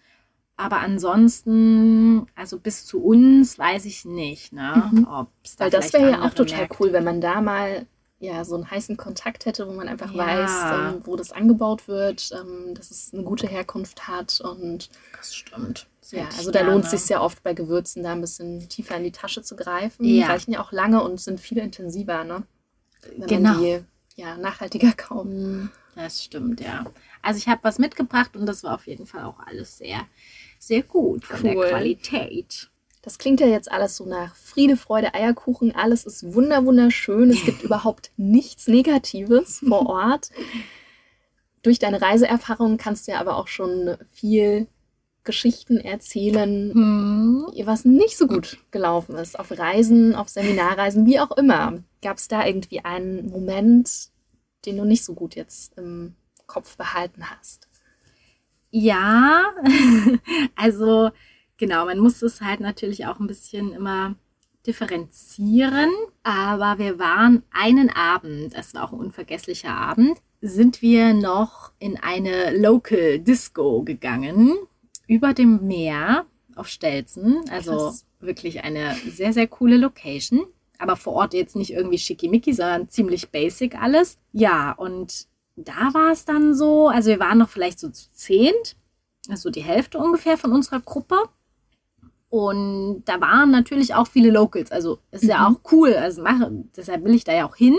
[0.58, 4.90] Aber ansonsten, also bis zu uns, weiß ich nicht, ne?
[4.90, 5.06] Mhm.
[5.06, 7.86] Ob's da Weil das wäre ja auch total Märkte- cool, wenn man da mal
[8.18, 10.26] ja so einen heißen Kontakt hätte, wo man einfach Ja.
[10.26, 14.88] weiß, ähm, wo das angebaut wird, ähm, dass es eine gute Herkunft hat und
[15.18, 15.86] Das stimmt.
[16.10, 19.04] Ja, also da lohnt es sich sehr oft bei Gewürzen da ein bisschen tiefer in
[19.04, 20.04] die Tasche zu greifen.
[20.04, 20.10] Ja.
[20.12, 22.44] Die reichen ja auch lange und sind viel intensiver, ne?
[23.16, 23.50] Wenn Genau.
[23.54, 23.78] man die
[24.14, 25.26] ja, nachhaltiger kauft.
[25.28, 26.84] Hm, Das stimmt, ja.
[27.22, 30.06] Also ich habe was mitgebracht und das war auf jeden Fall auch alles sehr,
[30.58, 31.68] sehr gut von der Cool.
[31.68, 32.70] Qualität.
[33.02, 35.74] Das klingt ja jetzt alles so nach Friede, Freude, Eierkuchen.
[35.74, 37.30] Alles ist wunder wunderschön.
[37.30, 40.30] Es gibt überhaupt nichts Negatives vor Ort.
[41.62, 44.68] Durch deine Reiseerfahrung kannst du ja aber auch schon viel
[45.24, 47.46] Geschichten erzählen, Hm.
[47.64, 49.38] was nicht so gut gelaufen ist.
[49.38, 51.82] Auf Reisen, auf Seminarreisen, wie auch immer.
[52.02, 54.10] Gab es da irgendwie einen Moment,
[54.66, 56.14] den du nicht so gut jetzt im
[56.46, 57.68] Kopf behalten hast?
[58.70, 59.54] Ja,
[60.56, 61.10] also
[61.56, 64.16] genau, man muss es halt natürlich auch ein bisschen immer
[64.66, 65.90] differenzieren.
[66.22, 71.96] Aber wir waren einen Abend, es war auch ein unvergesslicher Abend, sind wir noch in
[71.96, 74.54] eine Local Disco gegangen
[75.06, 77.44] über dem Meer auf Stelzen.
[77.50, 78.06] Also Krass.
[78.20, 80.46] wirklich eine sehr, sehr coole Location.
[80.78, 84.18] Aber vor Ort jetzt nicht irgendwie schickimicki, sondern ziemlich basic alles.
[84.32, 88.76] Ja, und da war es dann so, also wir waren noch vielleicht so zu zehnt,
[89.28, 91.16] also die Hälfte ungefähr von unserer Gruppe.
[92.28, 94.70] Und da waren natürlich auch viele Locals.
[94.72, 95.94] Also ist ja auch cool.
[95.94, 97.76] Also mache, deshalb will ich da ja auch hin.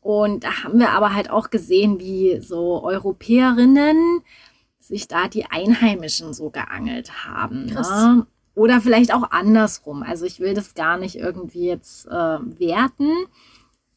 [0.00, 4.20] Und da haben wir aber halt auch gesehen, wie so Europäerinnen
[4.78, 7.66] sich da die Einheimischen so geangelt haben.
[7.66, 8.26] Ne?
[8.54, 10.02] Oder vielleicht auch andersrum.
[10.02, 13.10] Also ich will das gar nicht irgendwie jetzt äh, werten.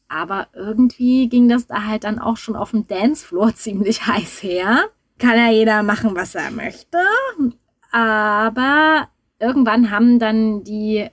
[0.08, 4.86] Aber irgendwie ging das da halt dann auch schon auf dem Dancefloor ziemlich heiß her.
[5.18, 6.98] Kann ja jeder machen, was er möchte.
[7.92, 11.08] Aber irgendwann haben dann die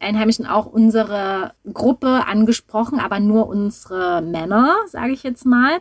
[0.00, 5.80] Einheimischen auch unsere Gruppe angesprochen, aber nur unsere Männer, sage ich jetzt mal,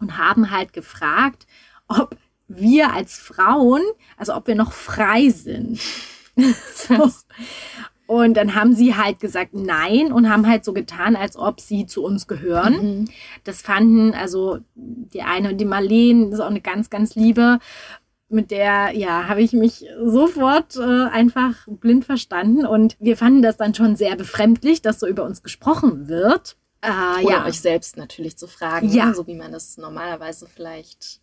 [0.00, 1.46] und haben halt gefragt,
[1.88, 3.82] ob wir als Frauen,
[4.16, 5.80] also ob wir noch frei sind.
[6.74, 7.10] so.
[8.06, 11.84] Und dann haben sie halt gesagt nein und haben halt so getan, als ob sie
[11.84, 13.00] zu uns gehören.
[13.00, 13.04] Mhm.
[13.44, 17.58] Das fanden also die eine, die Marleen, das ist auch eine ganz, ganz liebe,
[18.30, 22.66] mit der, ja, habe ich mich sofort äh, einfach blind verstanden.
[22.66, 26.56] Und wir fanden das dann schon sehr befremdlich, dass so über uns gesprochen wird.
[26.80, 29.06] Äh, Oder ja, euch selbst natürlich zu fragen, Ja.
[29.06, 29.14] ne?
[29.14, 31.20] so wie man das normalerweise vielleicht.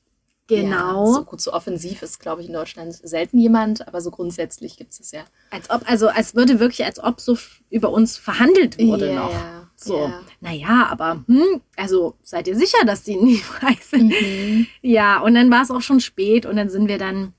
[0.47, 1.05] Genau.
[1.05, 4.77] Ja, so gut, so offensiv ist, glaube ich, in Deutschland selten jemand, aber so grundsätzlich
[4.77, 5.23] gibt es es ja.
[5.51, 7.37] Als ob, also als würde wirklich, als ob so
[7.69, 9.33] über uns verhandelt wurde Ja, noch.
[9.75, 10.21] So, ja.
[10.39, 14.09] naja, aber hm, also seid ihr sicher, dass die nicht frei sind?
[14.09, 14.67] Mhm.
[14.81, 17.33] Ja, und dann war es auch schon spät und dann sind wir dann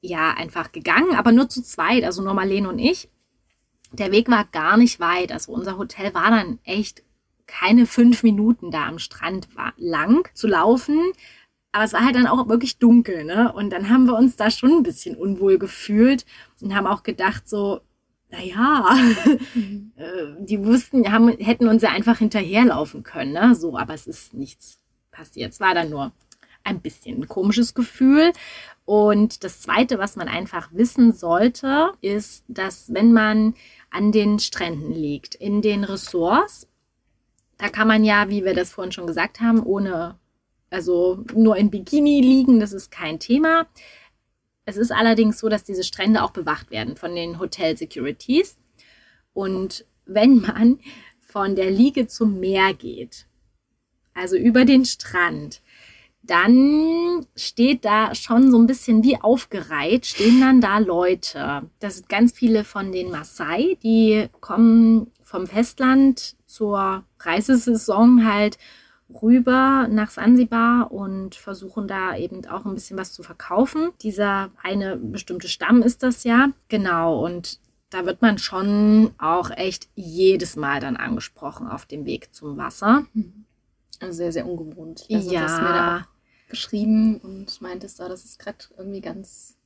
[0.00, 3.08] ja einfach gegangen, aber nur zu zweit, also nur Marlene und ich.
[3.92, 7.02] Der Weg war gar nicht weit, also unser Hotel war dann echt
[7.46, 11.12] keine fünf Minuten da am Strand war, lang zu laufen.
[11.74, 13.52] Aber es war halt dann auch wirklich dunkel, ne?
[13.52, 16.24] Und dann haben wir uns da schon ein bisschen unwohl gefühlt
[16.60, 17.80] und haben auch gedacht so,
[18.30, 18.96] naja,
[19.96, 23.56] äh, die wussten, haben, hätten uns ja einfach hinterherlaufen können, ne?
[23.56, 24.78] So, aber es ist nichts
[25.10, 25.50] passiert.
[25.50, 26.12] Es war dann nur
[26.62, 28.32] ein bisschen ein komisches Gefühl.
[28.84, 33.54] Und das Zweite, was man einfach wissen sollte, ist, dass wenn man
[33.90, 36.68] an den Stränden liegt, in den Ressorts,
[37.58, 40.20] da kann man ja, wie wir das vorhin schon gesagt haben, ohne,
[40.70, 43.66] also nur in Bikini liegen, das ist kein Thema.
[44.64, 48.56] Es ist allerdings so, dass diese Strände auch bewacht werden von den Hotel Securities.
[49.32, 50.78] Und wenn man
[51.20, 53.26] von der Liege zum Meer geht,
[54.14, 55.60] also über den Strand,
[56.22, 61.68] dann steht da schon so ein bisschen wie aufgereiht, stehen dann da Leute.
[61.80, 68.56] Das sind ganz viele von den Maasai, die kommen vom Festland zur Reisesaison halt
[69.22, 73.90] rüber nach Sansibar und versuchen da eben auch ein bisschen was zu verkaufen.
[74.02, 76.48] Dieser eine bestimmte Stamm ist das ja.
[76.68, 77.58] Genau, und
[77.90, 83.06] da wird man schon auch echt jedes Mal dann angesprochen auf dem Weg zum Wasser.
[84.00, 85.06] Also sehr, sehr ungewohnt.
[85.12, 85.40] Also Ja.
[85.40, 86.08] Du hast mir da
[86.48, 89.56] geschrieben und meintest da, das ist gerade irgendwie ganz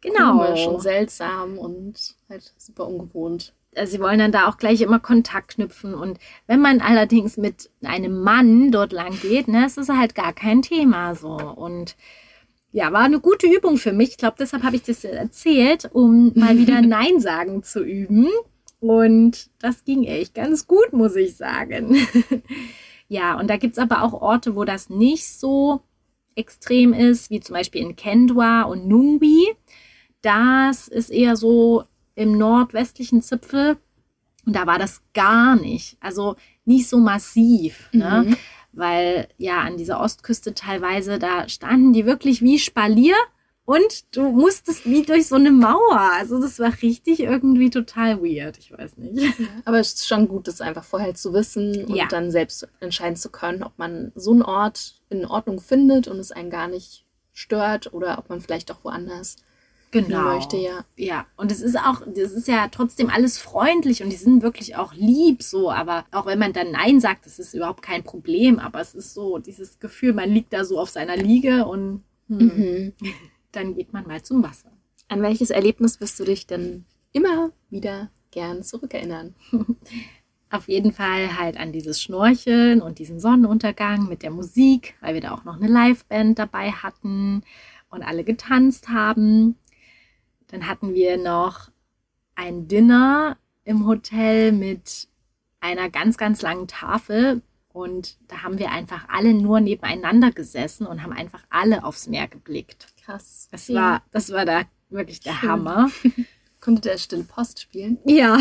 [0.00, 0.38] Genau.
[0.38, 3.52] komisch und seltsam und halt super ungewohnt.
[3.78, 5.94] Also sie wollen dann da auch gleich immer Kontakt knüpfen.
[5.94, 10.32] Und wenn man allerdings mit einem Mann dort lang geht, ne, ist es halt gar
[10.32, 11.36] kein Thema so.
[11.36, 11.96] Und
[12.72, 14.10] ja, war eine gute Übung für mich.
[14.10, 18.28] Ich glaube, deshalb habe ich das erzählt, um mal wieder Nein sagen zu üben.
[18.80, 21.96] Und das ging echt ganz gut, muss ich sagen.
[23.08, 25.80] ja, und da gibt's aber auch Orte, wo das nicht so
[26.36, 29.48] extrem ist, wie zum Beispiel in Kendwa und Nungbi.
[30.22, 31.84] Das ist eher so
[32.18, 33.76] im nordwestlichen Zipfel.
[34.46, 35.96] Und da war das gar nicht.
[36.00, 37.88] Also nicht so massiv.
[37.92, 38.24] Ne?
[38.26, 38.36] Mhm.
[38.72, 43.14] Weil ja an dieser Ostküste teilweise, da standen die wirklich wie Spalier
[43.64, 46.00] und du musstest wie durch so eine Mauer.
[46.18, 48.58] Also das war richtig irgendwie total weird.
[48.58, 49.34] Ich weiß nicht.
[49.64, 52.06] Aber es ist schon gut, das einfach vorher zu wissen und Ja.
[52.08, 56.32] dann selbst entscheiden zu können, ob man so einen Ort in Ordnung findet und es
[56.32, 59.36] einen gar nicht stört oder ob man vielleicht auch woanders
[59.92, 60.84] hin möchte, ja.
[60.96, 64.76] Ja, und es ist auch, das ist ja trotzdem alles freundlich und die sind wirklich
[64.76, 68.58] auch lieb so, aber auch wenn man dann Nein sagt, das ist überhaupt kein Problem,
[68.58, 72.38] aber es ist so dieses Gefühl, man liegt da so auf seiner Liege und hm,
[72.38, 72.92] Mhm.
[73.52, 74.70] dann geht man mal zum Wasser.
[75.08, 79.34] An welches Erlebnis wirst du dich denn immer wieder gern zurückerinnern?
[80.50, 85.20] auf jeden Fall halt an dieses Schnorcheln und diesen Sonnenuntergang mit der Musik, weil wir
[85.20, 87.42] da auch noch eine Liveband dabei hatten
[87.90, 89.56] und alle getanzt haben.
[90.48, 91.70] Dann hatten wir noch
[92.34, 95.08] ein Dinner im Hotel mit
[95.60, 97.42] einer ganz, ganz langen Tafel.
[97.72, 102.26] Und da haben wir einfach alle nur nebeneinander gesessen und haben einfach alle aufs Meer
[102.28, 102.88] geblickt.
[103.04, 103.48] Krass.
[103.50, 103.74] Das Ja.
[103.80, 105.48] war, das war da wirklich der Schön.
[105.50, 105.90] Hammer.
[106.60, 107.98] Konnte der Stille Post spielen?
[108.04, 108.38] Ja.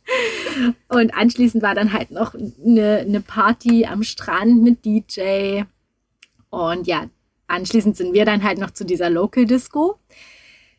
[0.88, 5.62] und anschließend war dann halt noch eine, eine Party am Strand mit DJ.
[6.50, 7.06] Und ja,
[7.46, 9.98] anschließend sind wir dann halt noch zu dieser Local Disco.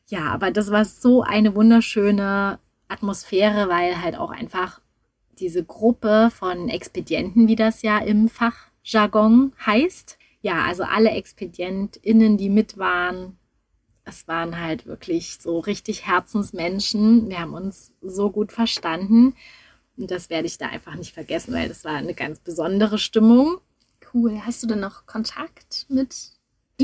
[0.07, 4.81] Ja, aber das war so eine wunderschöne Atmosphäre, weil halt auch einfach
[5.39, 10.17] diese Gruppe von Expedienten, wie das ja im Fachjargon heißt.
[10.41, 13.37] Ja, also alle ExpedientInnen, die mit waren,
[14.05, 17.29] es waren halt wirklich so richtig Herzensmenschen.
[17.29, 19.33] Wir haben uns so gut verstanden.
[19.95, 23.59] Und das werde ich da einfach nicht vergessen, weil das war eine ganz besondere Stimmung.
[24.13, 24.41] Cool.
[24.45, 26.32] Hast du denn noch Kontakt mit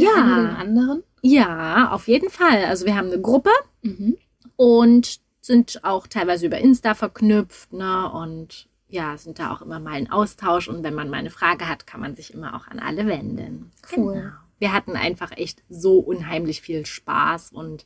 [0.02, 0.14] Ja.
[0.16, 1.04] den einen oder anderen?
[1.22, 2.66] Ja, auf jeden Fall.
[2.66, 4.18] Also wir haben eine Gruppe Mhm.
[4.56, 8.12] und sind auch teilweise über Insta verknüpft, ne?
[8.12, 10.68] Und ja, sind da auch immer mal in Austausch.
[10.68, 13.72] Und wenn man mal eine Frage hat, kann man sich immer auch an alle wenden.
[13.96, 14.14] Cool.
[14.14, 14.32] Genau.
[14.60, 17.86] Wir hatten einfach echt so unheimlich viel Spaß und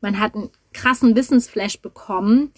[0.00, 2.52] man hat einen krassen Wissensflash bekommen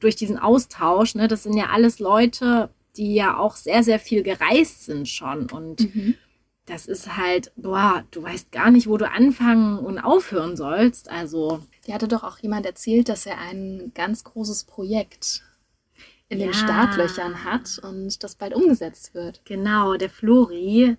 [0.00, 1.14] durch diesen Austausch.
[1.14, 1.28] Ne?
[1.28, 5.50] Das sind ja alles Leute, die ja auch sehr, sehr viel gereist sind schon.
[5.50, 6.14] Und Mhm.
[6.68, 11.10] Das ist halt, boah, du weißt gar nicht, wo du anfangen und aufhören sollst.
[11.10, 15.42] Also, Die hatte doch auch jemand erzählt, dass er ein ganz großes Projekt
[16.28, 16.54] in den Ja.
[16.54, 19.40] Startlöchern hat und das bald umgesetzt wird.
[19.46, 20.96] genau, der Flori,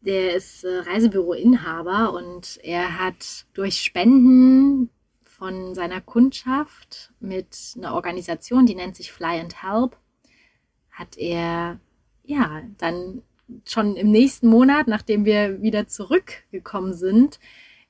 [0.00, 4.88] der ist äh, Reisebüroinhaber und er hat durch Spenden
[5.22, 9.96] von seiner Kundschaft mit einer Organisation, die nennt sich Fly and Help,
[10.90, 11.78] hat er
[12.24, 13.22] ja dann
[13.66, 17.38] schon im nächsten Monat, nachdem wir wieder zurückgekommen sind,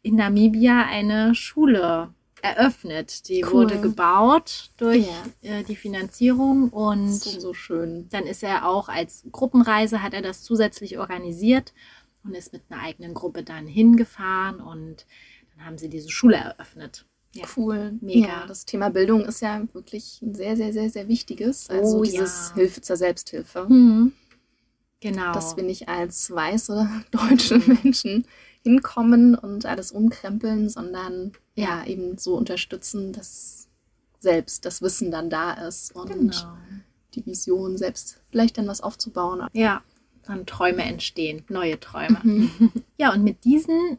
[0.03, 3.29] in Namibia eine Schule eröffnet.
[3.29, 3.53] Die Cool.
[3.53, 5.07] wurde gebaut durch
[5.43, 5.59] Ja.
[5.59, 8.09] äh, die Finanzierung und So, so schön.
[8.11, 11.73] dann ist er auch als Gruppenreise, hat er das zusätzlich organisiert
[12.25, 15.07] und ist mit einer eigenen Gruppe dann hingefahren und
[15.57, 17.05] dann haben sie diese Schule eröffnet.
[17.35, 17.45] Ja.
[17.57, 17.95] Cool.
[18.01, 18.27] Mega.
[18.27, 21.71] Ja, das Thema Bildung ist ja wirklich ein sehr, sehr, sehr, sehr wichtiges.
[21.71, 22.53] Also Oh, dieses.
[22.55, 23.67] Hilfe zur Selbsthilfe.
[23.69, 24.13] Mhm.
[25.03, 25.33] Genau.
[25.33, 28.25] Dass wir nicht als weiße deutsche Menschen
[28.63, 31.87] hinkommen und alles umkrempeln, sondern ja, Ja.
[31.87, 33.69] eben so unterstützen, dass
[34.21, 36.57] selbst das Wissen dann da ist und genau.
[37.15, 39.49] die Vision, selbst vielleicht dann was aufzubauen.
[39.53, 39.83] Ja,
[40.25, 42.21] dann Träume entstehen, neue Träume.
[42.23, 42.71] Mhm.
[42.97, 43.99] Ja, und mit diesen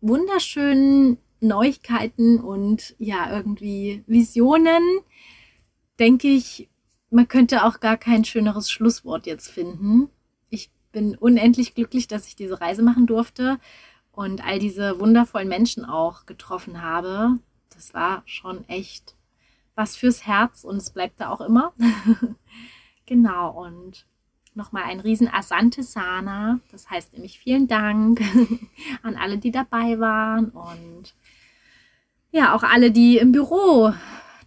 [0.00, 4.82] wunderschönen Neuigkeiten und ja, irgendwie Visionen,
[5.98, 6.68] denke ich,
[7.10, 10.08] man könnte auch gar kein schöneres Schlusswort jetzt finden.
[10.90, 13.60] Ich bin unendlich glücklich, dass ich diese Reise machen durfte
[14.10, 17.38] und all diese wundervollen Menschen auch getroffen habe.
[17.72, 19.14] Das war schon echt
[19.76, 21.72] was fürs Herz und es bleibt da auch immer.
[23.06, 24.04] genau, und
[24.54, 26.58] nochmal ein riesen Asante Sana.
[26.72, 28.20] Das heißt nämlich vielen Dank
[29.04, 31.14] an alle, die dabei waren und
[32.32, 33.92] ja, auch alle, die im Büro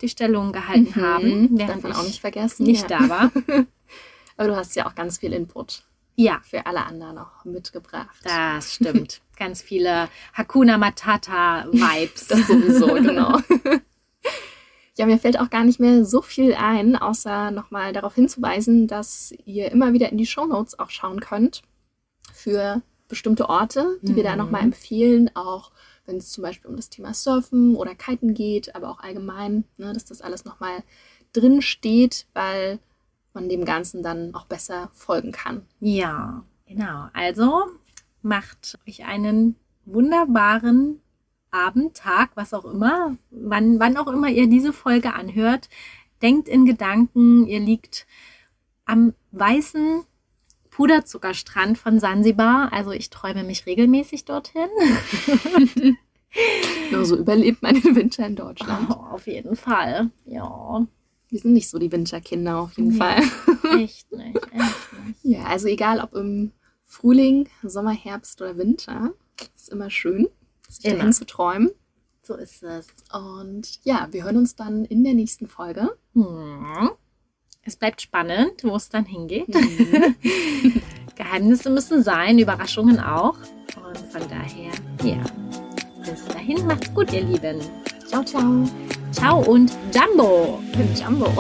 [0.02, 1.58] die Stellung gehalten haben, Mhm.
[1.58, 2.64] während Darf man auch nicht vergessen.
[2.66, 3.00] nicht ja.
[3.00, 3.32] da war.
[4.36, 5.86] Aber du hast ja auch ganz viel Input
[6.16, 8.16] Ja, für alle anderen auch mitgebracht.
[8.24, 9.22] das stimmt.
[9.38, 12.28] Ganz viele Hakuna Matata Vibes.
[12.28, 13.40] Das sowieso, genau.
[14.96, 19.34] Ja, mir fällt auch gar nicht mehr so viel ein, außer nochmal darauf hinzuweisen, dass
[19.44, 21.64] ihr immer wieder in die Shownotes auch schauen könnt
[22.32, 24.38] für bestimmte Orte, die wir da Mhm.
[24.38, 25.72] nochmal empfehlen, auch
[26.06, 29.94] wenn es zum Beispiel um das Thema Surfen oder Kiten geht, aber auch allgemein, ne,
[29.94, 30.84] dass das alles nochmal
[31.32, 32.78] drin steht, weil
[33.34, 35.66] man dem Ganzen dann auch besser folgen kann.
[35.80, 37.08] Ja, genau.
[37.14, 37.64] Also
[38.22, 39.56] macht euch einen
[39.86, 41.02] wunderbaren
[41.52, 45.70] Abend, Tag, was auch immer, wann, wann auch immer ihr diese Folge anhört.
[46.22, 48.08] Denkt in Gedanken, ihr liegt
[48.86, 50.04] am weißen
[50.70, 52.74] Puderzuckerstrand von Sansibar.
[52.74, 54.70] Also ich träume mich regelmäßig dorthin.
[56.92, 58.90] Nur so überlebt man den Winter in Deutschland.
[58.90, 60.10] Oh, auf jeden Fall.
[60.26, 60.86] Ja,
[61.34, 62.98] Wir sind nicht so die Winterkinder auf jeden Nee.
[63.00, 63.18] Fall.
[63.80, 65.20] echt nicht, echt nicht.
[65.24, 66.52] Ja, also egal ob im
[66.86, 69.14] Frühling, Sommer, Herbst oder Winter,
[69.56, 70.28] ist immer schön,
[70.70, 70.98] sich Immer.
[70.98, 71.72] dahin zu träumen.
[72.22, 72.86] So ist es.
[73.12, 75.98] Und ja, wir hören uns dann in der nächsten Folge.
[76.14, 76.92] Hm.
[77.64, 79.48] Es bleibt spannend, wo es dann hingeht.
[79.48, 80.16] Mhm.
[81.16, 83.38] Geheimnisse müssen sein, Überraschungen auch.
[83.76, 84.72] Und von daher,
[85.04, 85.24] ja.
[86.06, 87.60] Bis dahin, macht's gut, ihr Lieben.
[88.08, 88.70] Ciao, ciao.
[89.14, 90.60] Ciao und Jumbo!
[91.00, 91.32] Jumbo.